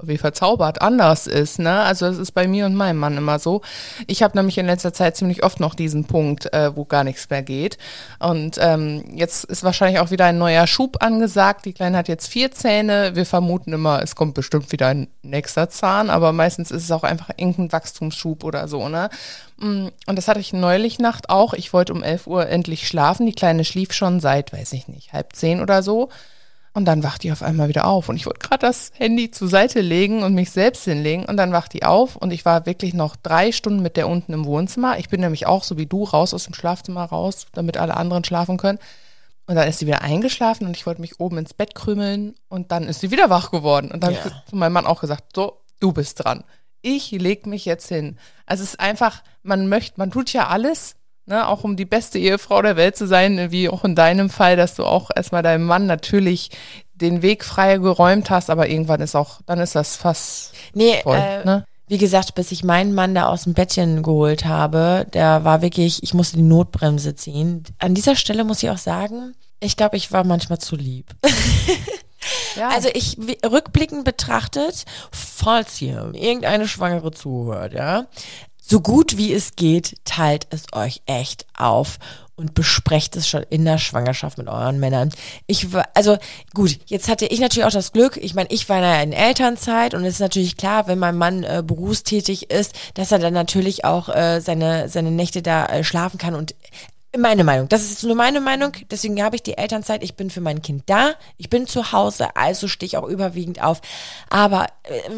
[0.09, 1.59] wie verzaubert anders ist.
[1.59, 1.81] Ne?
[1.81, 3.63] Also das ist bei mir und meinem Mann immer so.
[4.07, 7.29] Ich habe nämlich in letzter Zeit ziemlich oft noch diesen Punkt, äh, wo gar nichts
[7.31, 7.79] mehr geht.
[8.19, 11.65] Und ähm, jetzt ist wahrscheinlich auch wieder ein neuer Schub angesagt.
[11.65, 13.13] Die Kleine hat jetzt vier Zähne.
[13.15, 17.05] Wir vermuten immer, es kommt bestimmt wieder ein nächster Zahn, aber meistens ist es auch
[17.05, 18.89] einfach irgendein Wachstumsschub oder so.
[18.89, 19.11] Ne?
[19.59, 21.55] Mm, und das hatte ich neulich Nacht auch.
[21.55, 23.27] Ich wollte um 11 Uhr endlich schlafen.
[23.27, 26.11] Die Kleine schlief schon seit, weiß ich nicht, halb zehn oder so.
[26.77, 28.09] Und dann wacht die auf einmal wieder auf.
[28.09, 31.25] Und ich wollte gerade das Handy zur Seite legen und mich selbst hinlegen.
[31.25, 32.17] Und dann wacht die auf.
[32.17, 34.99] Und ich war wirklich noch drei Stunden mit der unten im Wohnzimmer.
[34.99, 38.25] Ich bin nämlich auch so wie du raus aus dem Schlafzimmer raus, damit alle anderen
[38.25, 38.81] schlafen können.
[39.47, 42.35] Und dann ist sie wieder eingeschlafen und ich wollte mich oben ins Bett krümeln.
[42.49, 43.93] Und dann ist sie wieder wach geworden.
[43.93, 44.21] Und dann Ja.
[44.25, 46.43] habe ich zu meinem Mann auch gesagt, so, du bist dran.
[46.83, 48.19] Ich leg mich jetzt hin.
[48.47, 52.19] Also es ist einfach, man möchte, man tut ja alles, ne, auch um die beste
[52.19, 55.65] Ehefrau der Welt zu sein, wie auch in deinem Fall, dass du auch erstmal deinem
[55.65, 56.51] Mann natürlich
[56.95, 61.17] den Weg frei geräumt hast, aber irgendwann ist auch, dann ist das fast Nee, voll,
[61.17, 61.65] äh, ne?
[61.89, 66.03] wie gesagt, bis ich meinen Mann da aus dem Bettchen geholt habe, der war wirklich,
[66.03, 67.65] ich musste die Notbremse ziehen.
[67.79, 71.07] An dieser Stelle muss ich auch sagen, ich glaube, ich war manchmal zu lieb.
[72.57, 72.69] Ja.
[72.69, 78.07] Also ich rückblickend betrachtet, falls hier irgendeine Schwangere zuhört, ja,
[78.67, 81.99] so gut wie es geht, teilt es euch echt auf
[82.37, 85.11] und besprecht es schon in der Schwangerschaft mit euren Männern.
[85.47, 86.17] Ich also
[86.55, 89.93] gut, jetzt hatte ich natürlich auch das Glück, ich meine, ich war ja in Elternzeit
[89.95, 93.85] und es ist natürlich klar, wenn mein Mann äh, berufstätig ist, dass er dann natürlich
[93.85, 96.55] auch äh, seine, seine Nächte da äh, schlafen kann und
[97.19, 97.69] meine Meinung.
[97.69, 98.73] Das ist nur meine Meinung.
[98.91, 100.03] Deswegen habe ich die Elternzeit.
[100.03, 101.15] Ich bin für mein Kind da.
[101.37, 102.37] Ich bin zu Hause.
[102.37, 103.81] Also stehe ich auch überwiegend auf.
[104.31, 104.67] Aber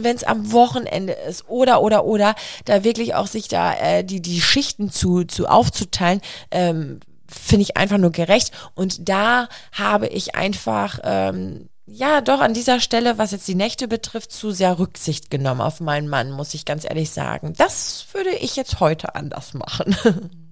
[0.00, 4.22] wenn es am Wochenende ist oder, oder, oder, da wirklich auch sich da äh, die,
[4.22, 8.52] die Schichten zu, zu aufzuteilen, ähm, finde ich einfach nur gerecht.
[8.74, 13.88] Und da habe ich einfach, ähm, ja, doch an dieser Stelle, was jetzt die Nächte
[13.88, 17.52] betrifft, zu sehr Rücksicht genommen auf meinen Mann, muss ich ganz ehrlich sagen.
[17.56, 19.96] Das würde ich jetzt heute anders machen.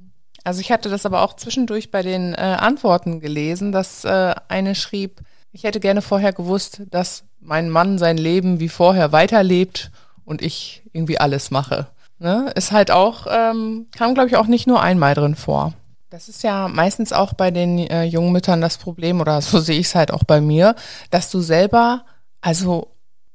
[0.44, 4.74] Also ich hatte das aber auch zwischendurch bei den äh, Antworten gelesen, dass äh, eine
[4.74, 5.20] schrieb,
[5.52, 9.90] ich hätte gerne vorher gewusst, dass mein Mann sein Leben wie vorher weiterlebt
[10.24, 11.86] und ich irgendwie alles mache.
[12.18, 12.52] Ne?
[12.54, 15.72] Ist halt auch, ähm, kam glaube ich auch nicht nur einmal drin vor.
[16.10, 19.80] Das ist ja meistens auch bei den äh, jungen Müttern das Problem, oder so sehe
[19.80, 20.76] ich es halt auch bei mir,
[21.10, 22.04] dass du selber,
[22.40, 22.93] also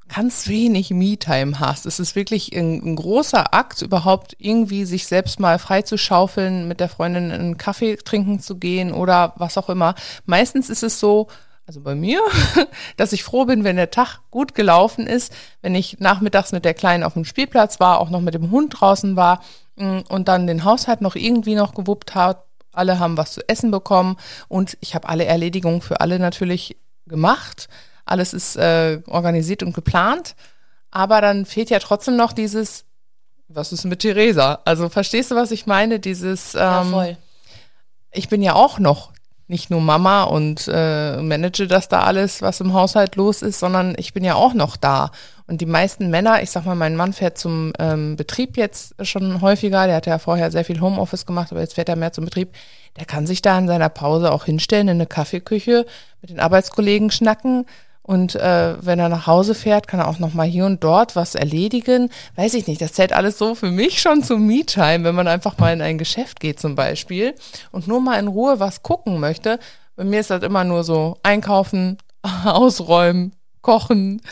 [0.10, 1.86] ganz wenig Me-Time hast.
[1.86, 6.90] Es ist wirklich ein, ein großer Akt, überhaupt irgendwie sich selbst mal freizuschaufeln, mit der
[6.90, 9.96] Freundin einen Kaffee trinken zu gehen oder was auch immer.
[10.26, 11.28] Meistens ist es so,
[11.66, 12.20] also bei mir,
[12.98, 16.74] dass ich froh bin, wenn der Tag gut gelaufen ist, wenn ich nachmittags mit der
[16.74, 19.44] Kleinen auf dem Spielplatz war, auch noch mit dem Hund draußen war
[19.76, 22.44] mm, und dann den Haushalt noch irgendwie noch gewuppt hat.
[22.74, 24.18] Alle haben was zu essen bekommen
[24.48, 27.70] und ich habe alle Erledigungen für alle natürlich gemacht.
[28.10, 30.36] Alles ist äh, organisiert und geplant.
[30.92, 32.86] Aber dann fehlt ja trotzdem noch dieses,
[33.48, 34.60] was ist mit Theresa?
[34.66, 36.00] Also verstehst du, was ich meine?
[36.00, 37.16] Dieses, ähm,
[38.12, 39.12] ich bin ja auch noch
[39.50, 43.96] nicht nur Mama und äh, manage das da alles, was im Haushalt los ist, sondern
[43.98, 45.12] ich bin ja auch noch da.
[45.48, 49.42] Und die meisten Männer, ich sag mal, mein Mann fährt zum ähm, Betrieb jetzt schon
[49.42, 52.26] häufiger, der hat ja vorher sehr viel Homeoffice gemacht, aber jetzt fährt er mehr zum
[52.26, 52.54] Betrieb.
[52.98, 55.88] Der kann sich da in seiner Pause auch hinstellen in eine Kaffeeküche,
[56.22, 57.66] mit den Arbeitskollegen schnacken.
[58.10, 61.16] Und äh, wenn er nach Hause fährt, kann er auch noch mal hier und dort
[61.16, 62.10] was erledigen.
[62.36, 65.60] Weiß ich nicht, das zählt alles so für mich schon zum Me-Time, wenn man einfach
[65.60, 67.36] mal in ein Geschäft geht zum Beispiel
[67.70, 69.60] und nur mal in Ruhe was gucken möchte.
[69.96, 72.00] Bei mir ist das immer nur so einkaufen,
[72.46, 74.24] ausräumen, kochen,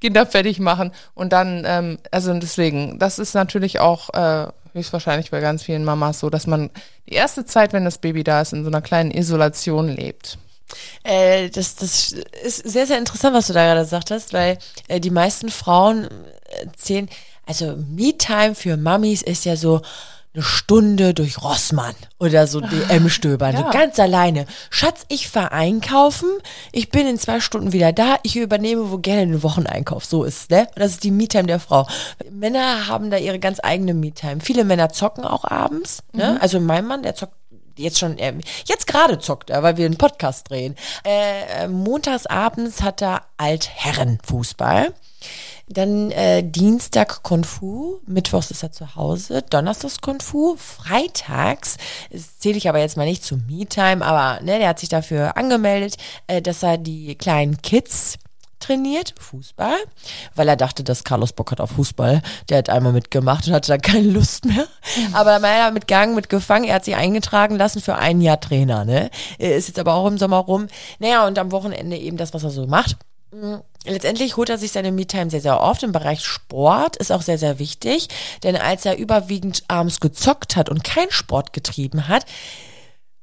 [0.00, 5.38] Kinder fertig machen und dann, ähm, also deswegen, das ist natürlich auch äh, höchstwahrscheinlich bei
[5.38, 6.70] ganz vielen Mamas so, dass man
[7.08, 10.36] die erste Zeit, wenn das Baby da ist, in so einer kleinen Isolation lebt.
[11.02, 12.12] Äh, das, das
[12.44, 16.08] ist sehr, sehr interessant, was du da gerade gesagt hast, weil äh, die meisten Frauen
[16.62, 17.08] erzählen,
[17.46, 19.80] also Me-Time für Mamis ist ja so
[20.34, 23.60] eine Stunde durch Rossmann oder so DM stöbern, Ja.
[23.64, 24.44] so ganz alleine.
[24.68, 26.28] Schatz, ich fahr einkaufen,
[26.70, 30.42] ich bin in zwei Stunden wieder da, ich übernehme wo gerne den Wocheneinkauf, so ist
[30.42, 30.60] es, ne?
[30.74, 31.88] Und das ist die Me-Time der Frau.
[32.30, 34.40] Männer haben da ihre ganz eigene Me-Time.
[34.42, 36.38] Viele Männer zocken auch abends, ne?
[36.42, 37.34] Also mein Mann, der zockt
[37.78, 38.34] jetzt schon, äh,
[38.66, 40.76] jetzt gerade zockt er, weil wir einen Podcast drehen.
[41.04, 44.92] Äh, äh, montags hat er Altherrenfußball.
[45.70, 51.76] Dann äh, Dienstag Kung Fu, Mittwochs ist er zu Hause, Donnerstags Kung Fu, Freitags,
[52.38, 55.96] zähle ich aber jetzt mal nicht zu Me-Time, aber ne, der hat sich dafür angemeldet,
[56.26, 58.18] äh, dass er die kleinen Kids
[58.68, 59.76] trainiert, Fußball,
[60.34, 62.20] weil er dachte, dass Carlos Bock hat auf Fußball.
[62.48, 64.66] Der hat einmal mitgemacht und hatte dann keine Lust mehr.
[65.12, 66.68] Aber dann war er mitgegangen, mitgefangen.
[66.68, 69.10] Er hat sich eingetragen lassen für ein Jahr Trainer, ne?
[69.38, 70.68] Er Ist jetzt aber auch im Sommer rum.
[70.98, 72.96] Naja, und am Wochenende eben das, was er so macht.
[73.86, 77.38] Letztendlich holt er sich seine Me-Time sehr, sehr oft im Bereich Sport, ist auch sehr,
[77.38, 78.08] sehr wichtig,
[78.42, 82.24] denn als er überwiegend abends gezockt hat und kein Sport getrieben hat,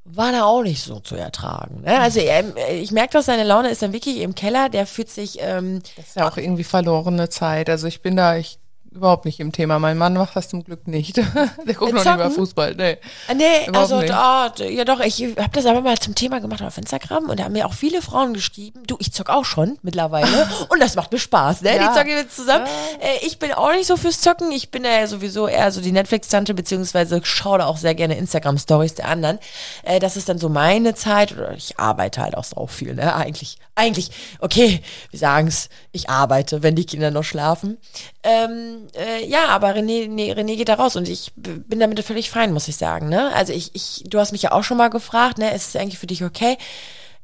[0.08, 1.82] war da auch nicht so zu ertragen.
[1.84, 1.98] Ne?
[2.00, 5.38] Also er, ich merke doch, seine Laune ist dann wirklich im Keller, der fühlt sich,
[5.40, 7.68] ähm, Das ist ja auch irgendwie verlorene Zeit.
[7.68, 8.58] Also ich bin da, ich
[8.96, 9.78] überhaupt nicht im Thema.
[9.78, 11.16] Mein Mann macht das zum Glück nicht.
[11.66, 12.74] Der guckt noch lieber Fußball.
[12.74, 12.98] Nee.
[13.28, 14.12] Ah, Nee, also nicht.
[14.58, 17.44] d- ja doch, ich habe das aber mal zum Thema gemacht auf Instagram und da
[17.44, 21.12] haben mir auch viele Frauen geschrieben, du, ich zock auch schon mittlerweile und das macht
[21.12, 21.76] mir Spaß, ne?
[21.76, 21.88] Ja.
[21.88, 22.66] Die zocken jetzt zusammen.
[23.00, 25.92] Äh, ich bin auch nicht so fürs Zocken, ich bin ja sowieso eher so die
[25.92, 29.38] Netflix-Tante, beziehungsweise schaue da auch sehr gerne Instagram-Stories der anderen.
[29.82, 33.14] Äh, das ist dann so meine Zeit oder ich arbeite halt auch so viel, ne?
[33.14, 34.80] Eigentlich, eigentlich, okay,
[35.10, 37.76] wir sagen's, ich arbeite, wenn die Kinder noch schlafen.
[38.22, 42.30] Ähm, äh, ja, aber René, nee, René geht da raus und ich bin damit völlig
[42.30, 43.08] fein, muss ich sagen.
[43.08, 43.32] Ne?
[43.34, 45.98] Also ich, ich, du hast mich ja auch schon mal gefragt, ne, ist es eigentlich
[45.98, 46.58] für dich okay?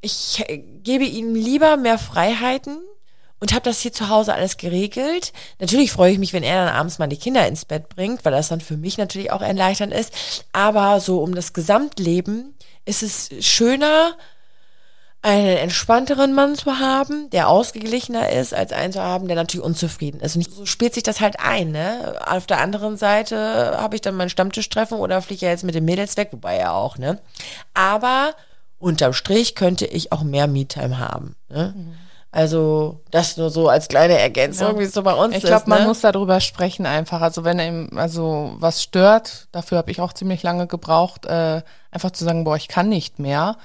[0.00, 2.78] Ich äh, gebe ihm lieber mehr Freiheiten
[3.42, 5.32] und habe das hier zu Hause alles geregelt.
[5.58, 8.32] Natürlich freue ich mich, wenn er dann abends mal die Kinder ins Bett bringt, weil
[8.32, 10.12] das dann für mich natürlich auch erleichternd ist.
[10.52, 14.16] Aber so um das Gesamtleben ist es schöner,
[15.22, 20.20] einen entspannteren Mann zu haben, der ausgeglichener ist, als einen zu haben, der natürlich unzufrieden
[20.20, 20.34] ist.
[20.34, 21.70] Und so spielt sich das halt ein.
[21.70, 22.18] Ne?
[22.26, 25.84] Auf der anderen Seite habe ich dann mein Stammtischtreffen oder fliege ja jetzt mit den
[25.84, 26.98] Mädels weg, wobei ja auch.
[26.98, 27.20] Ne?
[27.72, 28.34] Aber
[28.80, 31.36] unterm Strich könnte ich auch mehr Me-Time haben.
[31.48, 31.72] Ne?
[32.32, 35.48] Also das nur so als kleine Ergänzung, wie es so bei uns Ich ist.
[35.48, 35.88] glaube, man ne?
[35.88, 37.20] muss darüber sprechen einfach.
[37.20, 42.10] Also wenn ihm also was stört, dafür habe ich auch ziemlich lange gebraucht, äh, einfach
[42.10, 43.56] zu sagen, boah, ich kann nicht mehr.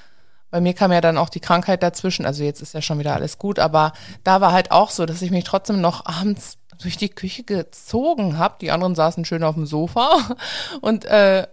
[0.50, 2.26] Bei mir kam ja dann auch die Krankheit dazwischen.
[2.26, 5.22] Also jetzt ist ja schon wieder alles gut, aber da war halt auch so, dass
[5.22, 8.56] ich mich trotzdem noch abends durch die Küche gezogen habe.
[8.62, 10.10] Die anderen saßen schön auf dem Sofa
[10.82, 11.48] und äh,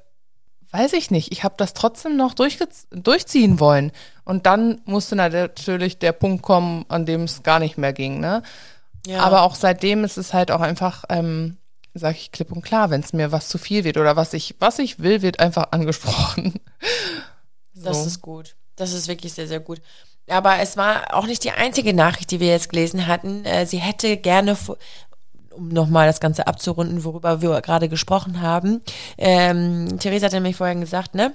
[0.71, 1.33] weiß ich nicht.
[1.33, 3.93] Ich habe das trotzdem noch durchziehen wollen.
[4.25, 8.21] Und dann musste natürlich der Punkt kommen, an dem es gar nicht mehr ging.
[8.21, 8.43] Ne?
[9.07, 9.21] Ja.
[9.21, 11.59] Aber auch seitdem ist es halt auch einfach, ähm,
[11.95, 14.57] sage ich klipp und klar, wenn es mir was zu viel wird oder was ich,
[14.59, 16.55] was ich will, wird einfach angesprochen.
[17.75, 18.07] Das So.
[18.07, 18.57] ist gut.
[18.77, 19.81] Das ist wirklich sehr, sehr gut.
[20.29, 23.45] Aber es war auch nicht die einzige Nachricht, die wir jetzt gelesen hatten.
[23.45, 24.57] Äh, sie hätte gerne,
[25.51, 28.83] um nochmal das Ganze abzurunden, worüber wir gerade gesprochen haben.
[29.19, 31.35] Ähm, Theresa hat nämlich vorhin gesagt, ne?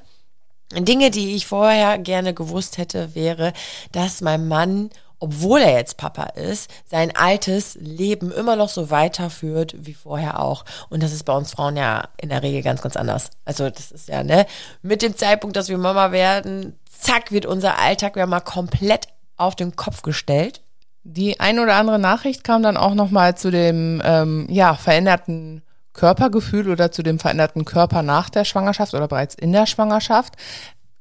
[0.73, 3.54] Dinge, die ich vorher gerne gewusst hätte, wäre,
[3.91, 9.76] dass mein Mann, obwohl er jetzt Papa ist, sein altes Leben immer noch so weiterführt
[9.78, 10.66] wie vorher auch.
[10.90, 13.32] Und das ist bei uns Frauen ja in der Regel ganz, ganz anders.
[13.46, 14.46] Also das ist ja, ne,
[14.82, 19.56] mit dem Zeitpunkt, dass wir Mama werden, zack, wird unser Alltag ja mal komplett auf
[19.56, 20.62] den Kopf gestellt.
[21.04, 26.70] Die ein oder andere Nachricht kam dann auch nochmal zu dem ähm, ja, veränderten Körpergefühl
[26.70, 30.36] oder zu dem veränderten Körper nach der Schwangerschaft oder bereits in der Schwangerschaft.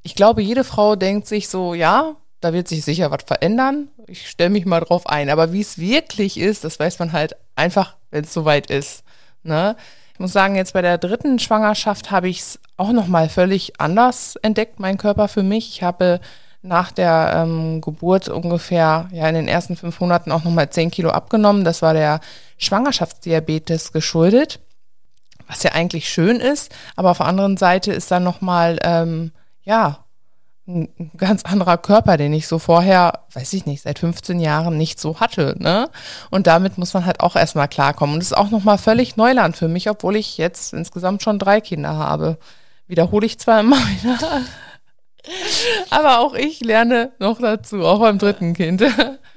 [0.02, 3.88] Ich glaube, jede Frau denkt sich so, ja, da wird sich sicher was verändern.
[4.08, 5.30] Ich stelle mich mal drauf ein.
[5.30, 9.04] Aber wie es wirklich ist, das weiß man halt einfach, wenn es soweit ist.
[9.42, 9.76] Ne?
[10.14, 14.36] Ich muss sagen, jetzt bei der dritten Schwangerschaft habe ich es auch nochmal völlig anders
[14.36, 15.68] entdeckt, mein Körper für mich.
[15.68, 16.20] Ich habe
[16.62, 21.10] nach der ähm, Geburt ungefähr ja in den ersten fünf Monaten auch nochmal zehn Kilo
[21.10, 21.64] abgenommen.
[21.64, 22.20] Das war der
[22.56, 24.60] Schwangerschaftsdiabetes geschuldet,
[25.46, 30.04] was ja eigentlich schön ist, aber auf der anderen Seite ist dann nochmal, ähm, ja,
[30.68, 35.00] ein ganz anderer Körper, den ich so vorher, weiß ich nicht, seit 15 Jahren nicht
[35.00, 35.88] so hatte, ne?
[36.30, 38.14] Und damit muss man halt auch erstmal klarkommen.
[38.14, 41.60] Und das ist auch nochmal völlig Neuland für mich, obwohl ich jetzt insgesamt schon drei
[41.60, 42.38] Kinder habe.
[42.86, 44.42] Wiederhole ich zwar immer wieder.
[45.90, 48.82] Aber auch ich lerne noch dazu, auch beim dritten Kind.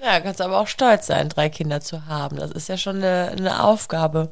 [0.04, 2.38] Ja, kannst aber auch stolz sein, drei Kinder zu haben.
[2.38, 4.32] Das ist ja schon eine, eine Aufgabe.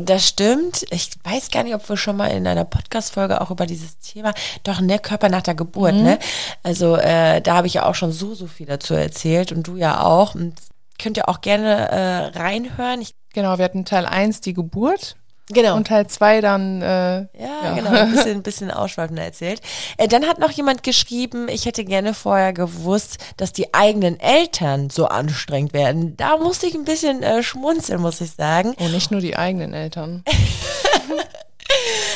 [0.00, 0.84] Das stimmt.
[0.90, 4.34] Ich weiß gar nicht, ob wir schon mal in einer Podcast-Folge auch über dieses Thema,
[4.64, 6.18] doch, ne, Körper nach der Geburt, ne?
[6.62, 9.76] Also, äh, da habe ich ja auch schon so, so viel dazu erzählt und du
[9.76, 10.34] ja auch.
[10.34, 10.54] Und
[11.00, 13.00] könnt ihr auch gerne äh, reinhören.
[13.00, 15.16] Ich, Genau, wir hatten Teil 1 die Geburt
[15.48, 15.76] genau.
[15.76, 19.60] und Teil 2 dann, äh, Ja, genau, ein bisschen, ein bisschen ausschweifender erzählt.
[19.96, 24.90] Äh, dann hat noch jemand geschrieben, ich hätte gerne vorher gewusst, dass die eigenen Eltern
[24.90, 26.16] so anstrengend werden.
[26.16, 28.74] Da musste ich ein bisschen äh, schmunzeln, muss ich sagen.
[28.78, 30.24] oh, nicht nur die eigenen Eltern.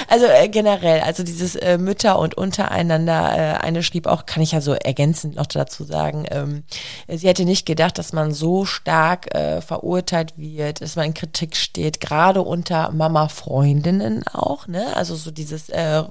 [0.09, 4.53] Also äh, generell, also dieses äh, Mütter und untereinander, äh, eine schrieb auch, kann ich
[4.53, 6.65] ja so ergänzend noch dazu sagen, ähm,
[7.09, 11.57] sie hätte nicht gedacht, dass man so stark äh, verurteilt wird, dass man in Kritik
[11.57, 14.97] steht, gerade unter Mama-Freundinnen auch, ne?
[14.97, 16.03] Also so dieses äh,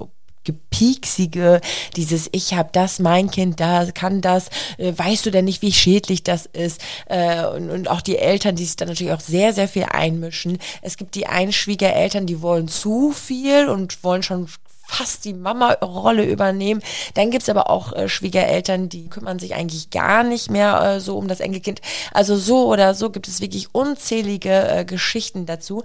[0.44, 1.62] gepieksige,
[1.96, 5.72] dieses ich habe das, mein Kind da kann das, äh, weißt du denn nicht, wie
[5.72, 9.54] schädlich das ist äh, und, und auch die Eltern, die sich dann natürlich auch sehr,
[9.54, 10.58] sehr viel einmischen.
[10.82, 14.48] Es gibt die einen Schwiegereltern, die wollen zu viel und wollen schon
[14.92, 16.82] fast die Mama-Rolle übernehmen.
[17.14, 21.18] Dann gibt's aber auch äh, Schwiegereltern, die kümmern sich eigentlich gar nicht mehr äh, so
[21.18, 21.82] um das Enkelkind.
[22.14, 25.84] Also so oder so gibt es wirklich unzählige äh, Geschichten dazu.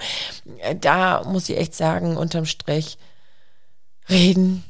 [0.58, 2.98] Äh, da muss ich echt sagen, unterm Strich,
[4.08, 4.64] reden,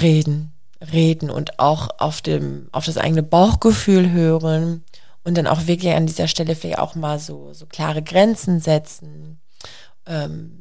[0.00, 0.52] reden,
[0.92, 4.84] reden und auch auf dem, auf das eigene Bauchgefühl hören
[5.24, 9.40] und dann auch wirklich an dieser Stelle vielleicht auch mal so, so klare Grenzen setzen.
[10.06, 10.60] ähm,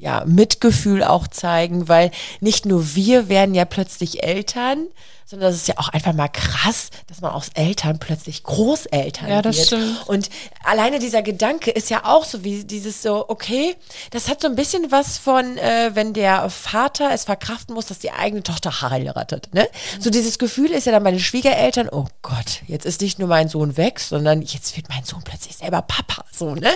[0.00, 4.88] ja, Mitgefühl auch zeigen, weil nicht nur wir werden ja plötzlich Eltern,
[5.30, 9.42] sondern das ist ja auch einfach mal krass, dass man aus Eltern plötzlich Großeltern Ja,
[9.42, 9.66] das wird.
[9.68, 10.08] stimmt.
[10.08, 10.28] Und
[10.64, 13.76] alleine dieser Gedanke ist ja auch so wie dieses so, okay,
[14.10, 18.00] das hat so ein bisschen was von, äh, wenn der Vater es verkraften muss, dass
[18.00, 19.54] die eigene Tochter heiratet.
[19.54, 19.68] Ne?
[20.00, 23.28] So dieses Gefühl ist ja dann bei den Schwiegereltern, oh Gott, jetzt ist nicht nur
[23.28, 26.24] mein Sohn weg, sondern jetzt wird mein Sohn plötzlich selber Papa.
[26.36, 26.70] So, ne?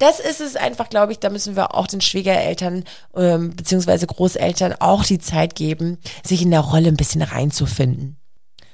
[0.00, 4.74] Das ist es einfach, glaube ich, da müssen wir auch den Schwiegereltern ähm, beziehungsweise Großeltern
[4.80, 7.99] auch die Zeit geben, sich in der Rolle ein bisschen reinzufinden.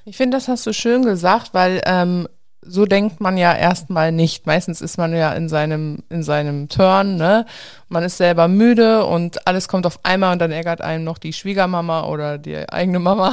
[0.09, 2.29] Ich finde, das hast du schön gesagt, weil ähm,
[2.63, 4.47] so denkt man ja erstmal nicht.
[4.47, 7.45] Meistens ist man ja in seinem, in seinem Turn, ne?
[7.89, 11.33] Man ist selber müde und alles kommt auf einmal und dann ärgert einen noch die
[11.33, 13.33] Schwiegermama oder die eigene Mama.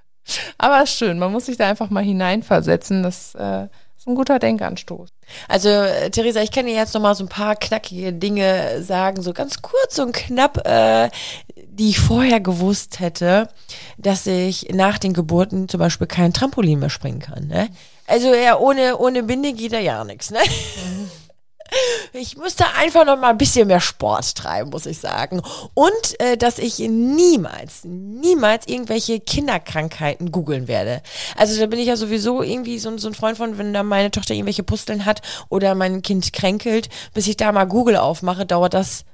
[0.56, 3.02] Aber ist schön, man muss sich da einfach mal hineinversetzen.
[3.02, 3.64] Das äh,
[3.98, 5.10] ist ein guter Denkanstoß.
[5.46, 9.20] Also, äh, Theresa, ich kann dir jetzt noch mal so ein paar knackige Dinge sagen,
[9.20, 11.10] so ganz kurz und knapp, äh,
[11.78, 13.48] die ich vorher gewusst hätte,
[13.96, 17.46] dass ich nach den Geburten zum Beispiel kein Trampolin mehr springen kann.
[17.46, 17.68] Ne?
[18.06, 20.30] Also ja, ohne, ohne Binde geht da ja nichts.
[20.30, 20.40] Ne?
[22.12, 25.42] Ich musste einfach noch mal ein bisschen mehr Sport treiben, muss ich sagen.
[25.74, 31.02] Und äh, dass ich niemals, niemals irgendwelche Kinderkrankheiten googeln werde.
[31.36, 34.10] Also da bin ich ja sowieso irgendwie so, so ein Freund von, wenn da meine
[34.10, 38.74] Tochter irgendwelche Pusteln hat oder mein Kind kränkelt, bis ich da mal Google aufmache, dauert
[38.74, 39.04] das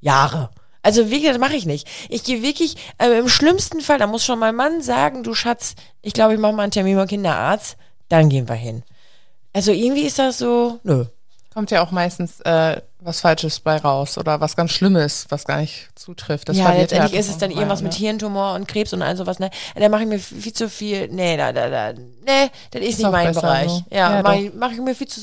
[0.00, 0.50] Jahre.
[0.82, 1.88] Also gesagt, das mache ich nicht.
[2.08, 5.74] Ich gehe wirklich, äh, im schlimmsten Fall, da muss schon mein Mann sagen, du Schatz,
[6.02, 7.76] ich glaube, ich mache mal einen Termin beim Kinderarzt,
[8.08, 8.82] dann gehen wir hin.
[9.52, 11.06] Also irgendwie ist das so, nö.
[11.52, 15.60] Kommt ja auch meistens äh, was Falsches bei raus oder was ganz Schlimmes, was gar
[15.60, 16.48] nicht zutrifft.
[16.48, 17.94] Das ja, letztendlich ist es dann irgendwas mit?
[17.94, 19.50] Hirntumor und Krebs und all sowas, ne?
[19.76, 23.06] Da mache ich mir viel zu viel, nee, da, da, da, nee, das ist, nicht
[23.06, 23.70] auch mein Bereich.
[23.70, 23.84] so.
[23.90, 25.20] Ja, Ja, mache ich, mach ich mir viel zu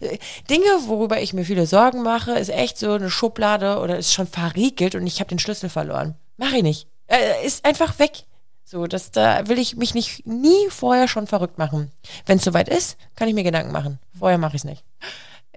[0.00, 4.12] äh, Dinge, worüber ich mir viele Sorgen mache, ist echt so eine Schublade oder ist
[4.12, 6.14] schon verriegelt und ich habe den Schlüssel verloren.
[6.36, 6.86] Mache ich nicht.
[7.08, 8.24] Äh, ist einfach weg.
[8.64, 11.92] So, das, da will ich mich nicht nie vorher schon verrückt machen.
[12.26, 14.00] Wenn es soweit ist, kann ich mir Gedanken machen.
[14.18, 14.84] Vorher mache ich es nicht.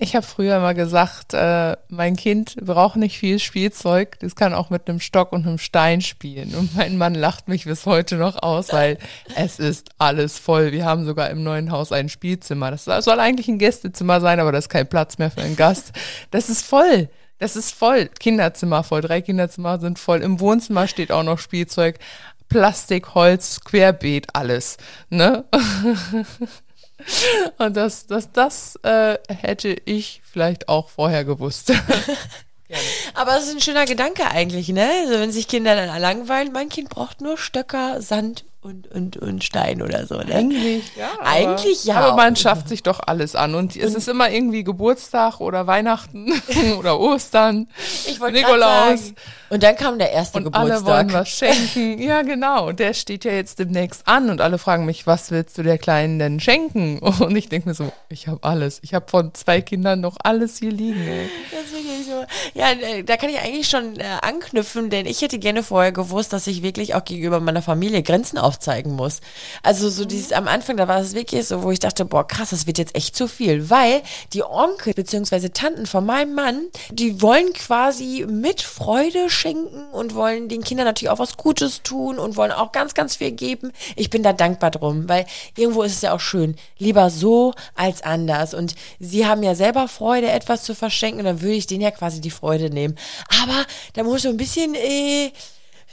[0.02, 4.70] Ich habe früher immer gesagt, äh, mein Kind braucht nicht viel Spielzeug, das kann auch
[4.70, 6.56] mit einem Stock und einem Stein spielen.
[6.56, 8.98] Und mein Mann lacht mich bis heute noch aus, weil
[9.36, 10.72] es ist alles voll.
[10.72, 12.72] Wir haben sogar im neuen Haus ein Spielzimmer.
[12.72, 15.92] Das soll eigentlich ein Gästezimmer sein, aber da ist kein Platz mehr für einen Gast.
[16.32, 17.10] Das ist voll.
[17.38, 18.08] Das ist voll.
[18.08, 19.02] Kinderzimmer voll.
[19.02, 20.22] Drei Kinderzimmer sind voll.
[20.22, 22.00] Im Wohnzimmer steht auch noch Spielzeug.
[22.48, 24.78] Plastik, Holz, Querbeet, alles.
[25.10, 25.44] Ne?
[27.58, 31.72] Und das, das, das äh, hätte ich vielleicht auch vorher gewusst.
[33.14, 34.88] Aber es ist ein schöner Gedanke eigentlich, ne?
[35.04, 39.41] Also wenn sich Kinder dann langweilen, mein Kind braucht nur Stöcker, Sand und, und, und
[39.41, 40.82] Stein oder so, ne?
[40.98, 41.08] ja.
[41.24, 41.95] Eigentlich ja.
[41.95, 43.56] Aber man schafft sich doch alles an.
[43.56, 46.34] Und es ist immer irgendwie Geburtstag oder Weihnachten
[46.78, 47.69] oder Ostern.
[48.06, 49.00] Ich wollte Nikolaus.
[49.00, 49.15] Sagen.
[49.50, 50.98] Und dann kam der erste Und alle Geburtstag.
[50.98, 52.00] wollen was schenken.
[52.10, 52.67] Ja, genau.
[52.67, 55.78] Und der steht ja jetzt demnächst an und alle fragen mich, was willst du der
[55.78, 57.00] Kleinen denn schenken?
[57.19, 58.80] Und ich denke mir so, ich habe alles.
[58.84, 61.02] Ich habe von zwei Kindern noch alles hier liegen.
[61.02, 61.30] Ey.
[61.52, 62.26] Das wirklich so.
[62.54, 66.34] Ja, äh, da kann ich eigentlich schon äh, anknüpfen, denn ich hätte gerne vorher gewusst,
[66.34, 69.22] dass ich wirklich auch gegenüber meiner Familie Grenzen aufzeigen muss.
[69.62, 72.50] Also so dieses am Anfang, da war es wirklich so, wo ich dachte, boah, krass,
[72.50, 74.02] das wird jetzt echt zu viel, weil
[74.34, 75.50] die Onkel bzw.
[75.50, 81.12] Tanten von meinem Mann, die wollen quasi mit Freude schenken und wollen den Kindern natürlich
[81.12, 83.72] auch was Gutes tun und wollen auch ganz, ganz viel geben.
[83.96, 88.02] Ich bin da dankbar drum, weil irgendwo ist es ja auch schön, lieber so als
[88.02, 88.56] anders.
[88.56, 91.92] Und sie haben ja selber Freude, etwas zu verschenken und dann würde ich denen ja
[91.92, 92.98] quasi die Freude nehmen.
[93.44, 95.32] Aber da muss so ein bisschen, äh,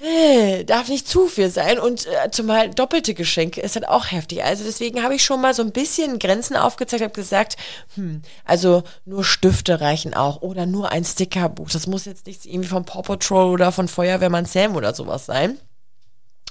[0.01, 4.45] äh, darf nicht zu viel sein und äh, zumal doppelte Geschenke ist halt auch heftig.
[4.45, 7.57] Also deswegen habe ich schon mal so ein bisschen Grenzen aufgezeigt, habe gesagt,
[7.95, 11.71] hm, also nur Stifte reichen auch oder nur ein Stickerbuch.
[11.71, 15.59] Das muss jetzt nichts irgendwie von Paw Patrol oder von Feuerwehrmann Sam oder sowas sein.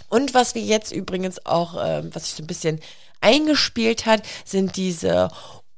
[0.10, 2.80] Und was wir jetzt übrigens auch, ähm, was sich so ein bisschen
[3.22, 5.30] eingespielt hat, sind diese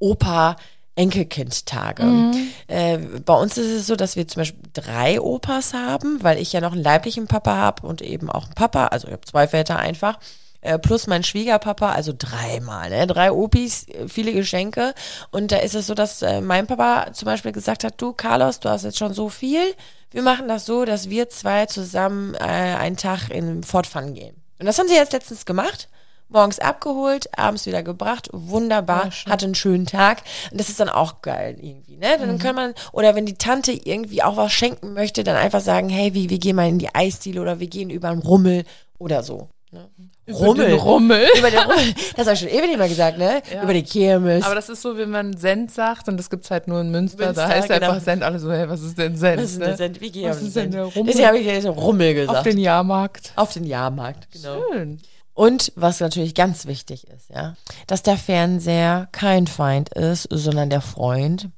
[0.01, 0.55] Opa-
[0.97, 2.31] Enkelkindtage.
[2.67, 6.51] Äh, bei uns ist es so, dass wir zum Beispiel drei Opas haben, weil ich
[6.53, 9.47] ja noch einen leiblichen Papa habe und eben auch einen Papa, also ich habe zwei
[9.47, 10.19] Väter einfach,
[10.61, 13.05] äh, plus mein Schwiegerpapa, also dreimal, ne?
[13.05, 14.95] drei Opis, äh, viele Geschenke.
[15.29, 18.59] Und da ist es so, dass äh, mein Papa zum Beispiel gesagt hat, du Carlos,
[18.59, 19.61] du hast jetzt schon so viel,
[20.09, 24.35] wir machen das so, dass wir zwei zusammen äh, einen Tag in Fort Fun gehen.
[24.59, 25.89] Und das haben sie jetzt letztens gemacht
[26.29, 30.23] morgens abgeholt, abends wieder gebracht, wunderbar, hatte einen schönen Tag.
[30.51, 32.17] Und das ist dann auch geil irgendwie, ne?
[32.19, 35.89] Dann kann man, oder wenn die Tante irgendwie auch was schenken möchte, dann einfach sagen,
[35.89, 38.65] hey, wir, wir gehen mal in die Eisdiele oder wir gehen über einen Rummel
[38.97, 39.49] oder so.
[39.71, 39.89] Ne?
[40.25, 41.27] Über den Rummel.
[41.37, 41.93] Über den Rummel.
[42.15, 43.41] Das habe ich schon ewig nicht mehr gesagt, ne?
[43.53, 43.63] Ja.
[43.63, 44.43] Über die Kirmes.
[44.43, 47.25] Aber das ist so, wenn man Send sagt und das gibt's halt nur in Münster,
[47.25, 47.91] Münster, da heißt genau.
[47.91, 49.41] einfach Send, alle so, hey, was ist denn Send?
[49.41, 49.67] was ist ne?
[49.67, 50.01] denn Send?
[50.01, 51.05] Wie geht Was ist denn der Rummel?
[51.05, 52.37] Deswegen habe ich ja so Rummel gesagt.
[52.37, 53.31] Auf den Jahrmarkt.
[53.37, 54.61] Auf den Jahrmarkt, genau.
[54.71, 54.99] Schön.
[55.37, 57.53] Und was natürlich ganz wichtig ist, ja,
[57.85, 61.49] dass der Fernseher kein Feind ist, sondern der Freund.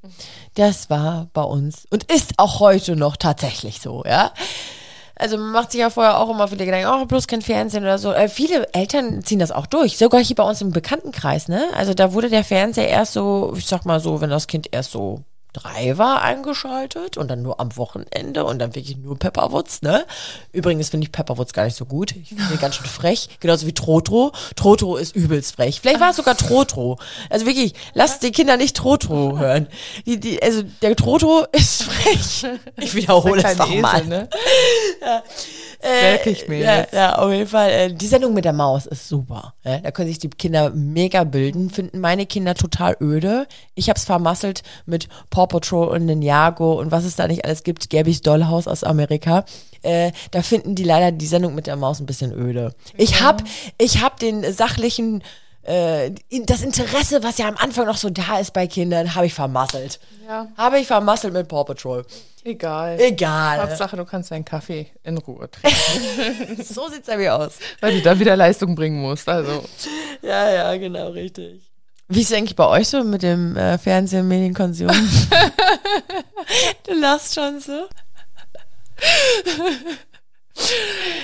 [0.55, 4.33] Das war bei uns und ist auch heute noch tatsächlich so, ja.
[5.15, 7.97] Also man macht sich ja vorher auch immer viele Gedanken, oh, bloß kein Fernsehen oder
[7.97, 8.11] so.
[8.11, 11.69] Äh, viele Eltern ziehen das auch durch, sogar hier bei uns im Bekanntenkreis, ne?
[11.73, 14.91] Also da wurde der Fernseher erst so, ich sag mal so, wenn das Kind erst
[14.91, 15.23] so
[15.53, 20.05] drei war eingeschaltet und dann nur am Wochenende und dann wirklich nur Pepperwoods, ne?
[20.51, 22.15] Übrigens finde ich Pepperwoods gar nicht so gut.
[22.15, 24.31] Ich finde ganz schön frech, genauso wie Trotro.
[24.55, 25.81] Trotro ist übelst frech.
[25.81, 26.99] Vielleicht war es sogar Trotro.
[27.29, 29.67] Also wirklich, lasst die Kinder nicht Trotro hören.
[30.05, 32.45] Die, die, also der Trotro ist frech.
[32.77, 34.05] Ich wiederhole es nochmal.
[34.05, 34.29] Ne?
[35.81, 36.93] Äh, Merke ich mir ja, jetzt.
[36.93, 37.69] ja, auf jeden Fall.
[37.69, 39.53] Äh, die Sendung mit der Maus ist super.
[39.63, 41.69] Ja, da können sich die Kinder mega bilden.
[41.69, 43.47] Finden meine Kinder total öde.
[43.75, 45.07] Ich hab's vermasselt mit
[45.39, 47.89] Paw Patrol und Ninjago und was es da nicht alles gibt.
[47.89, 49.45] Gabys Dollhaus aus Amerika.
[49.83, 52.75] Äh, da finden die leider die Sendung mit der Maus ein bisschen öde.
[52.97, 53.41] Ich hab,
[53.77, 55.23] ich hab den sachlichen
[55.63, 56.11] äh,
[56.45, 60.01] das Interesse, was ja am Anfang noch so da ist bei Kindern, habe ich vermasselt.
[60.27, 60.47] Ja.
[60.57, 62.05] Habe ich vermasselt mit Paw Patrol.
[62.43, 62.99] Egal.
[62.99, 63.61] Egal.
[63.61, 67.59] Hauptsache, du kannst deinen Kaffee in Ruhe trinken, So sieht's nämlich aus.
[67.79, 69.29] weil du da wieder Leistung bringen musst.
[69.29, 69.63] Also,
[70.21, 71.68] Ja, ja, genau, richtig.
[72.11, 74.87] Wie ist es eigentlich bei euch so mit dem äh, Fernsehen, Medienkonsum?
[76.87, 77.87] du lachst schon so.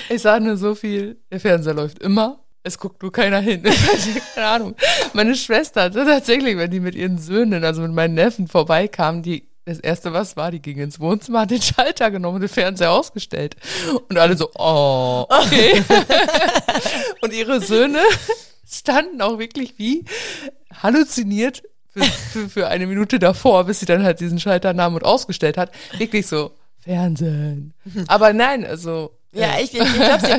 [0.08, 2.38] ich sage nur so viel, der Fernseher läuft immer.
[2.62, 3.64] Es guckt nur keiner hin.
[4.34, 4.76] Keine Ahnung.
[5.12, 9.80] Meine Schwester tatsächlich, wenn die mit ihren Söhnen, also mit meinen Neffen vorbeikamen, die das
[9.80, 13.56] erste was war, die ging ins Wohnzimmer, hat den Schalter genommen und den Fernseher ausgestellt.
[14.08, 15.82] Und alle so, oh, okay.
[17.22, 18.02] und ihre Söhne
[18.68, 20.04] standen auch wirklich wie
[20.82, 25.56] halluziniert für, für, für eine Minute davor, bis sie dann halt diesen Schalter und ausgestellt
[25.56, 25.72] hat.
[25.98, 27.74] Wirklich so, Fernsehen.
[28.06, 29.12] Aber nein, also.
[29.36, 29.80] Ja, ich, ich.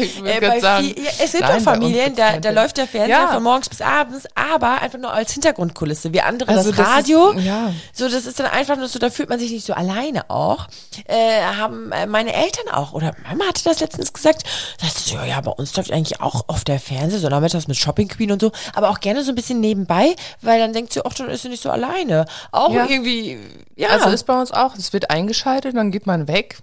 [0.07, 2.87] Ich würd äh, bei sagen, viel, ja, es nein, doch Familien, da, da läuft der
[2.87, 3.27] Fernseher Ja.
[3.33, 6.13] von morgens bis abends, aber einfach nur als Hintergrundkulisse.
[6.13, 7.33] Wir andere Also das das ist- Radio.
[7.39, 7.71] ja.
[7.93, 10.67] So, das ist dann einfach nur so, da fühlt man sich nicht so alleine auch.
[11.05, 14.43] Äh, haben äh, meine Eltern auch, oder Mama hatte das letztens gesagt,
[14.81, 17.77] das ist, ja, ja, bei uns läuft eigentlich auch auf der Fernseher, so nachmittags mit
[17.77, 21.01] Shopping Queen und so, aber auch gerne so ein bisschen nebenbei, weil dann denkt sie,
[21.05, 22.25] ach, dann ist sie nicht so alleine.
[22.51, 22.85] Auch Ja.
[22.89, 23.37] irgendwie,
[23.75, 23.89] ja.
[23.89, 26.57] Also ist bei uns auch, es wird eingeschaltet, dann geht man weg,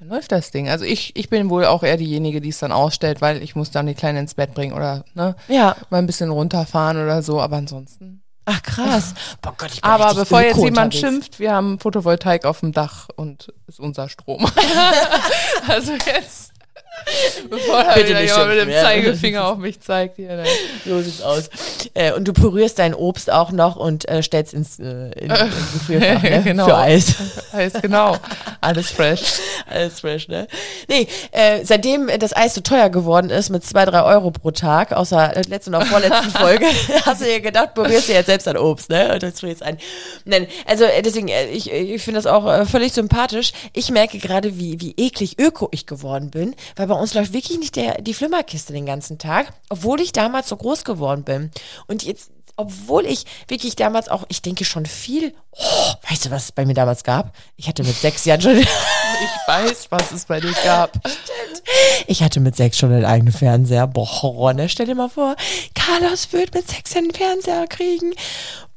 [0.00, 0.68] dann läuft das Ding.
[0.70, 3.70] Also ich, ich bin wohl auch eher diejenige, die es dann ausstellt, weil ich muss
[3.70, 5.76] dann die Kleine ins Bett bringen oder ne, ja.
[5.90, 8.22] mal ein bisschen runterfahren oder so, aber ansonsten.
[8.46, 9.14] Ach krass.
[9.42, 10.98] Boah Gott, ich bin Aber bevor jetzt jemand unterwegs.
[10.98, 14.50] schimpft, wir haben Photovoltaik auf dem Dach und ist unser Strom.
[15.68, 16.49] also jetzt,
[17.48, 18.70] bevor da Bitte wieder nicht jemand mit dem.
[18.70, 20.36] Zeigefinger auf mich zeigt hier.
[20.36, 20.44] Ne?
[20.86, 21.50] So sieht's aus.
[21.94, 25.50] Äh, und du pürierst dein Obst auch noch und äh, stellst ins äh, in, in
[25.74, 26.42] Gefrierfach, ne?
[26.44, 26.64] Genau.
[26.66, 27.14] Für Eis.
[27.52, 28.16] Heißt genau,
[28.60, 29.20] alles fresh.
[29.70, 30.48] Alles fresh, ne?
[30.88, 34.92] Nee, äh, seitdem das Eis so teuer geworden ist mit zwei, drei Euro pro Tag,
[34.92, 36.66] außer der letzten oder vorletzten Folge,
[37.04, 39.14] hast du dir gedacht, probierst du jetzt selbst dein Obst, ne?
[39.14, 39.78] Und das frierst ein.
[40.24, 43.52] Nein, also äh, deswegen, äh, ich, ich finde das auch äh, völlig sympathisch.
[43.72, 47.58] Ich merke gerade, wie, wie eklig öko ich geworden bin, weil bei uns läuft wirklich
[47.58, 51.50] nicht der, die Flimmerkiste den ganzen Tag, obwohl ich damals so groß geworden bin.
[51.86, 56.44] Und jetzt obwohl ich wirklich damals auch, ich denke schon viel, oh, weißt du, was
[56.44, 57.34] es bei mir damals gab?
[57.56, 58.58] Ich hatte mit sechs Jahren schon,
[59.20, 60.98] Ich weiß, was es bei dir gab.
[62.06, 63.86] ich hatte mit sechs schon einen eigenen Fernseher.
[63.86, 64.68] Boah, Horror, ne?
[64.68, 65.36] Stell dir mal vor,
[65.74, 68.14] Carlos wird mit sechs einen Fernseher kriegen.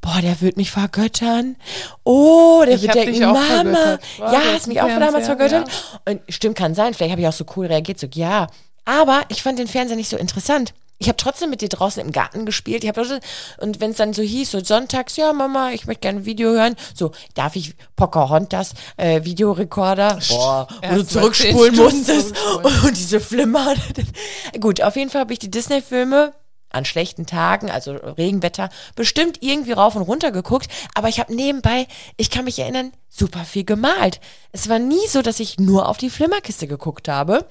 [0.03, 1.55] Boah, der wird mich vergöttern.
[2.03, 3.97] Oh, der Ich wird denken, Mama.
[4.17, 5.25] War Ja, hast mich auch damals Fernseher?
[5.37, 5.69] vergöttert.
[6.05, 6.93] Und stimmt, kann sein.
[6.93, 7.99] Vielleicht habe ich auch so cool reagiert.
[7.99, 8.47] So, ja.
[8.83, 10.73] Aber ich fand den Fernseher nicht so interessant.
[10.99, 12.83] Ich habe trotzdem mit dir draußen im Garten gespielt.
[12.83, 16.19] Ich hab, und wenn es dann so hieß, so sonntags, ja, Mama, ich möchte gerne
[16.19, 16.75] ein Video hören.
[16.93, 20.19] So, darf ich Pocahontas äh, Videorekorder?
[20.29, 22.35] Boah, wo du zurückspulen 10 Stunden musstest.
[22.35, 22.81] zurückspulen.
[22.87, 23.73] Und diese Flimmer.
[24.59, 26.33] Gut, auf jeden Fall habe ich die Disney-Filme
[26.73, 31.87] an schlechten Tagen, also Regenwetter, bestimmt irgendwie rauf und runter geguckt, aber ich habe nebenbei,
[32.17, 34.19] ich kann mich erinnern, super viel gemalt.
[34.51, 37.47] Es war nie so, dass ich nur auf die Flimmerkiste geguckt habe.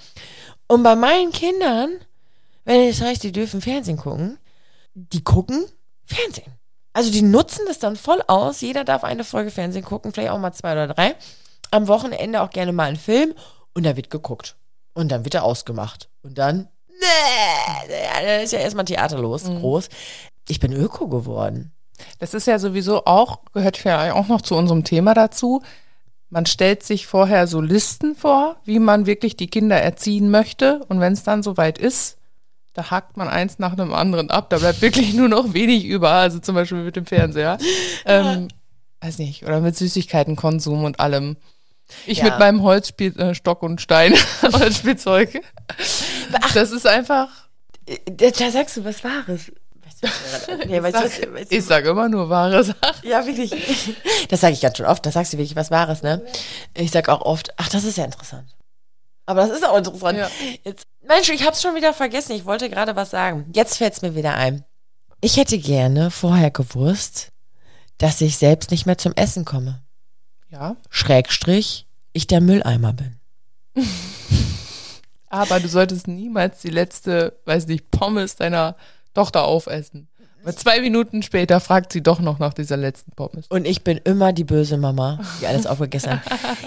[0.66, 1.90] Und bei meinen Kindern,
[2.64, 4.38] wenn es heißt, die dürfen Fernsehen gucken,
[4.94, 5.64] die gucken
[6.04, 6.52] Fernsehen.
[6.92, 8.60] Also die nutzen das dann voll aus.
[8.60, 11.14] Jeder darf eine Folge Fernsehen gucken, vielleicht auch mal zwei oder drei.
[11.70, 13.34] Am Wochenende auch gerne mal einen Film
[13.74, 14.56] und da wird geguckt.
[14.94, 16.10] Und dann wird er ausgemacht.
[16.22, 16.68] Und dann,
[17.02, 19.88] da ist ja erstmal Theater los, groß.
[20.48, 21.72] Ich bin Öko geworden.
[22.18, 25.62] Das ist ja sowieso auch, gehört ja auch noch zu unserem Thema dazu.
[26.30, 30.84] Man stellt sich vorher so Listen vor, wie man wirklich die Kinder erziehen möchte.
[30.88, 32.16] Und wenn es dann soweit ist,
[32.72, 34.48] da hackt man eins nach dem anderen ab.
[34.48, 36.10] Da bleibt wirklich nur noch wenig über.
[36.10, 37.58] Also zum Beispiel mit dem Fernseher.
[38.06, 38.48] Ähm,
[39.02, 39.44] weiß nicht.
[39.44, 41.36] Oder mit Süßigkeitenkonsum und allem.
[42.06, 42.24] Ich Ja.
[42.24, 45.40] mit meinem Holzspiel, äh, Stock und Stein, Holzspielzeug.
[46.54, 47.28] Das ist einfach.
[48.06, 49.52] Da, da sagst du was Wahres.
[49.84, 50.02] Weißt
[50.48, 52.78] du, nee, weißt du, weißt du, ich sage immer nur wahre Sachen.
[53.02, 53.52] Ja, wirklich.
[54.28, 55.04] Das sage ich ganz schön oft.
[55.04, 56.22] Das sagst du wirklich was Wahres, ne?
[56.74, 58.56] Ich sag auch oft, ach, das ist ja interessant.
[59.26, 60.18] Aber das ist auch interessant.
[60.18, 60.30] Ja.
[60.64, 62.32] Jetzt, Mensch, ich hab's schon wieder vergessen.
[62.32, 63.44] Ich wollte gerade was sagen.
[63.54, 64.64] Jetzt fällt's mir wieder ein.
[65.20, 67.28] Ich hätte gerne vorher gewusst,
[67.98, 69.81] dass ich selbst nicht mehr zum Essen komme.
[70.52, 70.76] Ja.
[70.90, 73.16] Schrägstrich, ich der Mülleimer bin.
[75.30, 78.76] Aber du solltest niemals die letzte, weiß nicht, Pommes deiner
[79.14, 80.08] Tochter aufessen.
[80.44, 83.46] Weil zwei Minuten später fragt sie doch noch nach dieser letzten Pommes.
[83.48, 86.22] Und ich bin immer die böse Mama, die alles aufgegessen hat.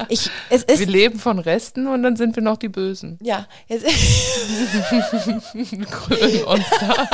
[0.08, 3.20] Ich, es ist, Wir leben von Resten und dann sind wir noch die Bösen.
[3.22, 3.84] ja, es
[5.92, 7.08] Krölen uns da.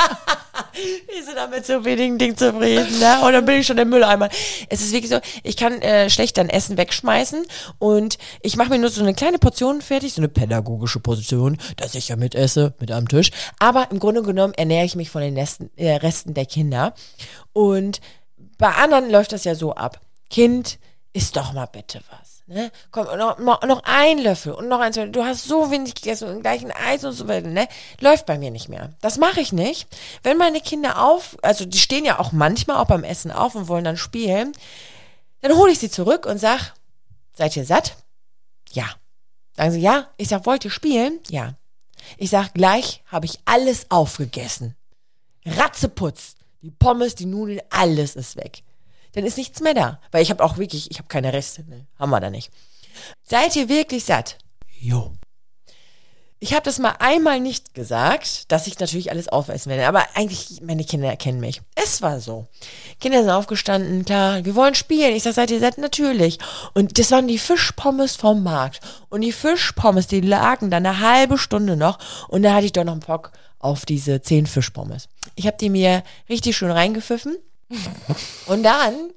[0.72, 3.20] Wir sind damit so wenigen Dingen zufrieden, ne?
[3.24, 4.28] Und dann bin ich schon der Mülleimer.
[4.68, 7.44] Es ist wirklich so, ich kann äh, schlecht dann Essen wegschmeißen
[7.78, 11.94] und ich mache mir nur so eine kleine Portion fertig, so eine pädagogische Portion, dass
[11.94, 13.30] ich ja mit esse, mit am Tisch.
[13.58, 16.94] Aber im Grunde genommen ernähre ich mich von den Resten, äh, Resten der Kinder.
[17.52, 18.00] Und
[18.58, 20.00] bei anderen läuft das ja so ab.
[20.30, 20.78] Kind,
[21.12, 22.31] isst doch mal bitte was.
[22.52, 22.70] Ne?
[22.90, 24.98] Komm, noch, noch, ein Löffel und noch eins.
[25.10, 27.48] Du hast so wenig gegessen und gleich ein Eis und so weiter.
[27.48, 27.66] Ne?
[27.98, 28.90] Läuft bei mir nicht mehr.
[29.00, 29.88] Das mache ich nicht.
[30.22, 33.68] Wenn meine Kinder auf, also die stehen ja auch manchmal auch beim Essen auf und
[33.68, 34.52] wollen dann spielen,
[35.40, 36.74] dann hole ich sie zurück und sag,
[37.32, 37.96] seid ihr satt?
[38.72, 38.84] Ja.
[39.56, 40.08] Sagen sie, ja.
[40.18, 41.20] Ich sag, wollt ihr spielen?
[41.30, 41.54] Ja.
[42.18, 44.76] Ich sag, gleich habe ich alles aufgegessen.
[45.46, 46.34] Ratzeputz.
[46.60, 48.62] Die Pommes, die Nudeln, alles ist weg.
[49.12, 50.00] Dann ist nichts mehr da.
[50.10, 51.64] Weil ich habe auch wirklich, ich habe keine Reste.
[51.68, 51.86] Ne?
[51.98, 52.50] Haben wir da nicht.
[53.22, 54.38] Seid ihr wirklich satt?
[54.80, 55.12] Jo.
[56.42, 59.86] Ich habe das mal einmal nicht gesagt, dass ich natürlich alles aufessen werde.
[59.86, 61.62] Aber eigentlich, meine Kinder erkennen mich.
[61.76, 62.48] Es war so.
[62.98, 65.14] Kinder sind aufgestanden, klar, wir wollen spielen.
[65.14, 65.78] Ich sag, seid ihr satt?
[65.78, 66.40] Natürlich.
[66.74, 68.80] Und das waren die Fischpommes vom Markt.
[69.08, 72.00] Und die Fischpommes, die lagen da eine halbe Stunde noch.
[72.26, 75.08] Und da hatte ich doch noch einen Bock auf diese zehn Fischpommes.
[75.36, 77.36] Ich habe die mir richtig schön reingepfiffen.
[78.46, 79.10] Und dann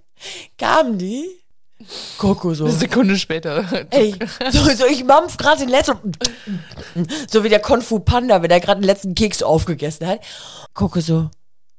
[0.57, 1.27] kamen die.
[2.17, 2.65] Coco so.
[2.65, 3.65] Eine Sekunde später.
[3.91, 4.15] Ey,
[4.49, 6.13] so, so ich mampf gerade den letzten.
[7.29, 10.21] So wie der Kung Fu Panda, wenn er gerade den letzten Keks aufgegessen hat.
[10.73, 11.29] Gucke so,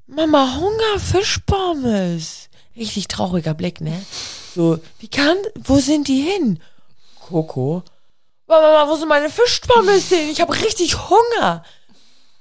[0.06, 2.48] Mama, Hunger, Fischpommes.
[2.76, 4.04] Richtig trauriger Blick, ne?
[4.54, 6.60] So, wie kann, wo sind die hin?
[7.18, 7.82] Coco,
[8.46, 10.28] Mama, wo sind meine Fischpommes hin?
[10.30, 11.64] Ich habe richtig Hunger.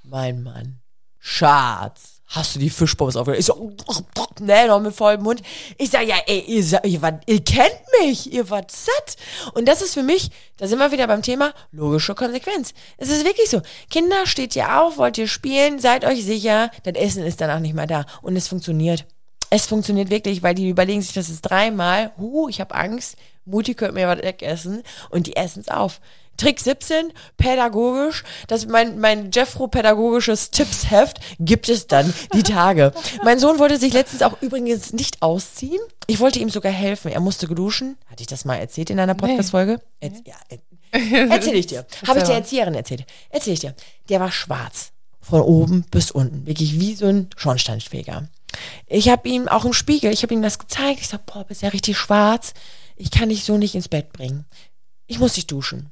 [0.04, 0.80] Mein Mann,
[1.20, 3.40] Schatz, hast du die Fischpommes aufgegessen?
[3.40, 3.72] Ich so,
[4.40, 5.42] ne, noch mit vollem Mund.
[5.78, 9.16] Ich sag, ja, ey, ihr, ihr, wart, ihr kennt mich, ihr wart satt.
[9.54, 12.74] Und das ist für mich, da sind wir wieder beim Thema logische Konsequenz.
[12.98, 13.62] Es ist wirklich so.
[13.90, 17.76] Kinder, steht ihr auf, wollt ihr spielen, seid euch sicher, das Essen ist danach nicht
[17.76, 18.06] mehr da.
[18.22, 19.06] Und es funktioniert.
[19.50, 22.12] Es funktioniert wirklich, weil die überlegen sich das ist dreimal.
[22.18, 23.16] Huh, ich habe Angst.
[23.46, 24.84] Mutti könnte mir was wegessen.
[25.10, 26.02] Und die essen es auf.
[26.38, 28.24] Trick 17, pädagogisch.
[28.48, 32.94] Das ist mein, mein Jeffro pädagogisches Tippsheft gibt es dann die Tage.
[33.24, 35.80] mein Sohn wollte sich letztens auch übrigens nicht ausziehen.
[36.08, 37.12] Ich wollte ihm sogar helfen.
[37.12, 37.98] Er musste geduschen.
[38.08, 39.80] Hatte ich das mal erzählt in einer Podcast-Folge?
[40.02, 41.86] Erz- Ja, äh, erzähl ich dir.
[42.08, 43.06] Habe ich der Erzieherin erzählt.
[43.30, 43.76] Erzähl ich dir.
[44.10, 44.92] Der war schwarz.
[45.22, 46.46] Von oben bis unten.
[46.46, 48.28] Wirklich wie so ein Schornsteinfeger.
[48.88, 51.00] Ich habe ihm auch im Spiegel, ich habe ihm das gezeigt.
[51.02, 52.54] Ich sag, boah, bist ja richtig schwarz.
[52.96, 54.46] Ich kann dich so nicht ins Bett bringen.
[55.08, 55.92] Ich muss dich duschen.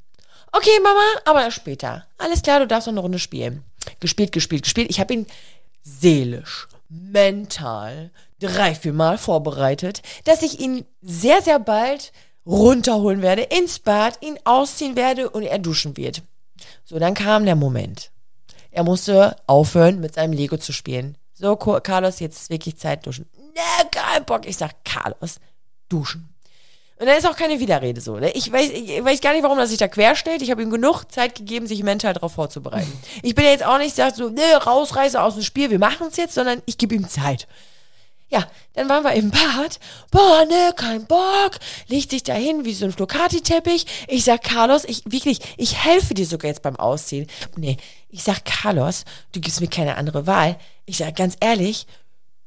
[0.56, 2.06] Okay, Mama, aber später.
[2.20, 3.64] Alles klar, du darfst noch eine Runde spielen.
[3.99, 4.89] Gespielt, gespielt, gespielt.
[4.91, 5.26] Ich habe ihn
[5.82, 12.12] seelisch, mental drei, vier Mal vorbereitet, dass ich ihn sehr, sehr bald
[12.45, 16.22] runterholen werde, ins Bad, ihn ausziehen werde und er duschen wird.
[16.84, 18.12] So, dann kam der Moment.
[18.70, 21.18] Er musste aufhören, mit seinem Lego zu spielen.
[21.34, 23.30] So, Carlos, jetzt ist wirklich Zeit duschen.
[23.38, 24.45] Ne, kein Bock.
[24.45, 25.39] Ich sag, Carlos,
[25.89, 26.33] duschen.
[27.04, 28.18] Und dann ist auch keine Widerrede so.
[28.18, 28.32] Ne?
[28.32, 30.41] Ich, weiß, ich weiß gar nicht, warum er sich da querstellt.
[30.41, 32.93] Ich habe ihm genug Zeit gegeben, sich mental darauf vorzubereiten.
[33.22, 36.08] Ich bin ja jetzt auch nicht, sag so, ne, rausreiße aus dem Spiel, wir machen
[36.08, 37.45] es jetzt, sondern ich gebe ihm Zeit.
[38.30, 39.82] Ja, dann waren wir im Bad.
[40.12, 41.60] Boah, ne, kein Bock.
[41.89, 43.86] Legt sich da hin wie so ein Flocati-Teppich.
[44.08, 47.28] Ich sag, Carlos, ich wirklich, ich helfe dir sogar jetzt beim Ausziehen.
[47.58, 47.76] Nee,
[48.08, 50.58] ich sag, Carlos, du gibst mir keine andere Wahl.
[50.86, 51.86] Ich sag ganz ehrlich,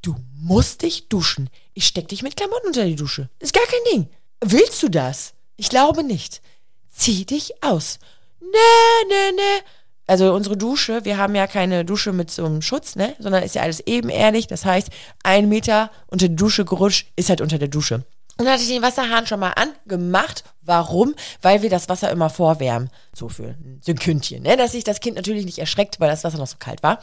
[0.01, 1.51] du musst dich duschen.
[1.75, 3.29] Ich steck dich mit Klamotten unter die Dusche.
[3.39, 4.09] Ist gar kein Ding.
[4.45, 5.35] Willst du das?
[5.57, 6.43] Ich glaube nicht.
[6.91, 7.99] Zieh dich aus.
[8.41, 9.63] Nee, nee, nee.
[10.07, 13.17] Also unsere Dusche, wir haben ja keine Dusche mit so einem Schutz, ne?
[13.19, 14.47] Sondern ist ja alles ebenerdig.
[14.47, 14.89] Das heißt,
[15.25, 18.05] ein Meter unter die Dusche gerutscht, ist halt unter der Dusche.
[18.39, 20.45] Und dann hatte ich den Wasserhahn schon mal angemacht.
[20.61, 21.15] Warum?
[21.41, 22.91] Weil wir das Wasser immer vorwärmen.
[23.15, 24.57] So für ein Sekündchen, ne?
[24.57, 27.01] Dass sich das Kind natürlich nicht erschreckt, weil das Wasser noch so kalt war.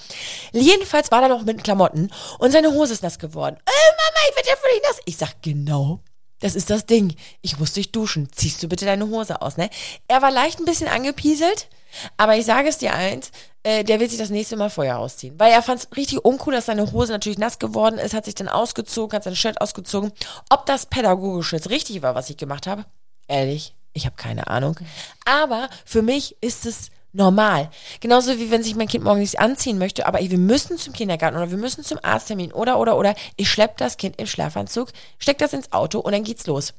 [0.54, 3.56] Jedenfalls war er noch mit Klamotten und seine Hose ist nass geworden.
[3.66, 5.00] Äh, Mama, ich werde ja völlig nass.
[5.06, 6.02] Ich sag, genau.
[6.44, 7.16] Das ist das Ding.
[7.42, 8.28] Ich muss dich duschen.
[8.34, 9.70] Ziehst du bitte deine Hose aus, ne?
[10.10, 11.70] Er war leicht ein bisschen angepieselt,
[12.18, 13.32] aber ich sage es dir eins,
[13.64, 15.40] äh, der wird sich das nächste Mal vorher ausziehen.
[15.40, 18.36] Weil er fand es richtig uncool, dass seine Hose natürlich nass geworden ist, hat sich
[18.36, 20.12] dann ausgezogen, hat sein Shirt ausgezogen.
[20.50, 22.84] Ob das pädagogisch jetzt richtig war, was ich gemacht habe,
[23.30, 24.76] ehrlich, ich habe keine Ahnung.
[25.24, 27.70] Aber für mich ist es normal.
[28.00, 30.94] Genauso wie wenn sich mein Kind morgen nicht anziehen möchte, aber ey, wir müssen zum
[30.94, 34.90] Kindergarten oder wir müssen zum Arzttermin oder oder oder ich schlepp das Kind im Schlafanzug,
[35.20, 36.74] steck das ins Auto und dann geht's los.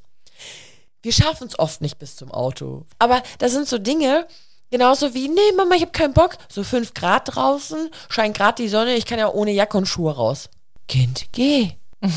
[1.03, 2.85] Wir schaffen es oft nicht bis zum Auto.
[2.99, 4.27] Aber das sind so Dinge,
[4.71, 6.37] genauso wie, nee, Mama, ich habe keinen Bock.
[6.49, 10.15] So fünf Grad draußen, scheint gerade die Sonne, ich kann ja ohne Jacke und Schuhe
[10.15, 10.49] raus.
[10.89, 11.73] Kind, geh.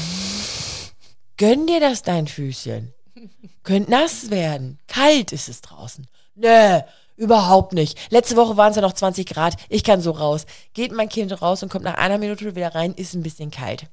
[1.38, 2.93] Gönn dir das dein Füßchen.
[3.63, 4.80] Könnt nass werden.
[4.88, 6.07] Kalt ist es draußen.
[6.36, 6.80] Nö,
[7.18, 7.97] Überhaupt nicht.
[8.11, 9.55] Letzte Woche waren es ja noch 20 Grad.
[9.70, 10.45] Ich kann so raus.
[10.76, 13.86] Geht mein Kind raus und kommt nach einer Minute wieder rein, ist ein bisschen kalt.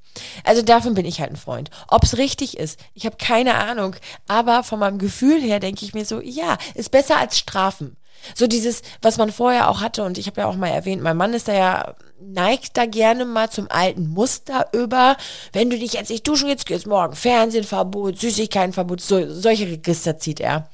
[0.43, 1.71] Also davon bin ich halt ein Freund.
[1.87, 3.95] Ob es richtig ist, ich habe keine Ahnung.
[4.27, 7.97] Aber von meinem Gefühl her denke ich mir so, ja, ist besser als Strafen.
[8.35, 11.17] So dieses, was man vorher auch hatte, und ich habe ja auch mal erwähnt, mein
[11.17, 15.17] Mann ist da ja, neigt da gerne mal zum alten Muster über.
[15.51, 20.39] Wenn du dich jetzt nicht duschen jetzt geht's morgen Fernsehverbot, Süßigkeitenverbot, so, solche Register zieht
[20.39, 20.69] er.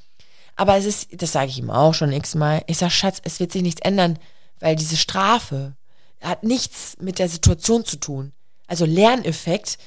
[0.62, 3.52] Aber es ist, das sage ich ihm auch schon x-mal, ich sage, Schatz, es wird
[3.52, 4.20] sich nichts ändern,
[4.60, 5.74] weil diese Strafe
[6.22, 8.32] hat nichts mit der Situation zu tun.
[8.68, 9.80] Also Lerneffekt,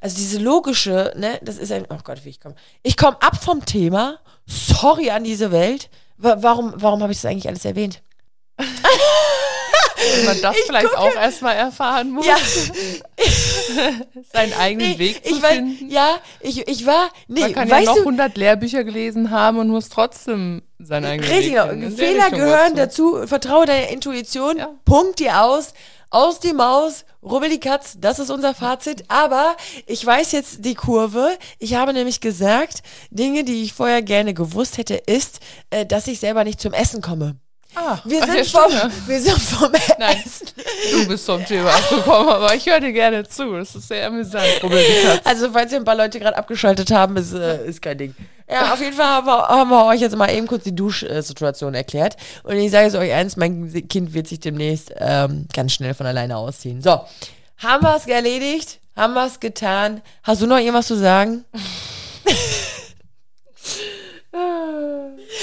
[0.00, 2.56] also diese logische, ne, das ist ein, oh Gott, wie ich komme.
[2.82, 5.90] Ich komme ab vom Thema, sorry an diese Welt.
[6.16, 8.02] Warum, warum habe ich das eigentlich alles erwähnt?
[10.24, 10.98] Man das ich vielleicht gucke.
[10.98, 12.26] auch erstmal erfahren muss.
[12.26, 12.36] Ja.
[14.32, 15.90] Seinen eigenen nee, Weg zu ich war, finden.
[15.90, 19.88] Ja, ich, ich war, nee, Man kann ja noch 100 Lehrbücher gelesen haben und muss
[19.88, 21.86] trotzdem seinen eigenen Richtig, Weg finden.
[21.86, 23.26] Richtig, Fehler gehören dazu.
[23.26, 24.70] Vertraue deiner Intuition, ja.
[24.84, 25.72] punkt dir aus,
[26.10, 29.04] aus die Maus, rubbel die Katz, das ist unser Fazit.
[29.08, 31.36] Aber ich weiß jetzt die Kurve.
[31.58, 35.40] Ich habe nämlich gesagt, Dinge, die ich vorher gerne gewusst hätte, ist,
[35.70, 37.36] äh, dass ich selber nicht zum Essen komme.
[37.78, 38.72] Ah, wir, sind vom,
[39.06, 40.46] wir sind vom Nein, Essen.
[40.90, 43.52] Du bist vom Thema abgekommen, aber ich höre dir gerne zu.
[43.52, 44.46] Das ist sehr amüsant.
[45.24, 48.14] Also, falls ihr ein paar Leute gerade abgeschaltet haben, ist, äh, ist kein Ding.
[48.50, 51.74] Ja, auf jeden Fall haben wir, haben wir euch jetzt mal eben kurz die Duschsituation
[51.74, 52.16] erklärt.
[52.44, 56.06] Und ich sage es euch eins, mein Kind wird sich demnächst ähm, ganz schnell von
[56.06, 56.80] alleine ausziehen.
[56.80, 57.02] So,
[57.58, 58.78] haben wir es erledigt?
[58.96, 60.00] Haben wir es getan?
[60.22, 61.44] Hast du noch irgendwas zu sagen?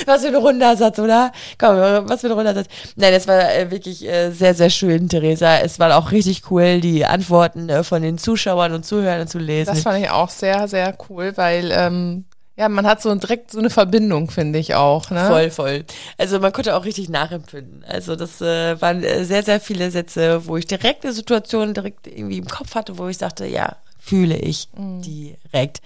[0.06, 1.32] Was für ein runder Satz, oder?
[1.58, 1.78] Komm,
[2.08, 2.68] was für ein runder Satz.
[2.96, 5.60] Nein, das war äh, wirklich äh, sehr, sehr schön, Theresa.
[5.60, 9.74] Es war auch richtig cool, die Antworten äh, von den Zuschauern und Zuhörern zu lesen.
[9.74, 12.26] Das fand ich auch sehr, sehr cool, weil ähm,
[12.56, 15.10] ja, man hat so direkt so eine Verbindung, finde ich auch.
[15.10, 15.28] Ne?
[15.28, 15.86] Voll, voll.
[16.18, 17.84] Also man konnte auch richtig nachempfinden.
[17.88, 22.38] Also das äh, waren sehr, sehr viele Sätze, wo ich direkt eine Situation direkt irgendwie
[22.38, 25.02] im Kopf hatte, wo ich sagte, ja, fühle ich mhm.
[25.02, 25.82] direkt.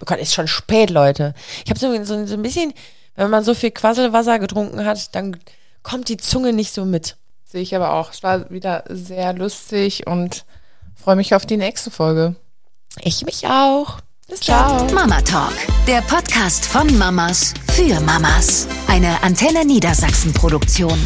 [0.00, 1.34] Oh Gott, ist schon spät, Leute.
[1.64, 2.72] Ich habe so, so, so ein bisschen
[3.16, 5.38] wenn man so viel Quasselwasser getrunken hat, dann
[5.82, 7.16] kommt die Zunge nicht so mit.
[7.44, 8.12] Sehe ich aber auch.
[8.12, 10.44] Es war wieder sehr lustig und
[10.94, 12.36] freue mich auf die nächste Folge.
[13.00, 13.98] Ich mich auch.
[14.28, 14.84] Bis Ciao.
[14.84, 14.94] Dann.
[14.94, 15.52] Mama Talk,
[15.86, 18.66] der Podcast von Mamas für Mamas.
[18.88, 20.98] Eine Antenne Niedersachsen Produktion.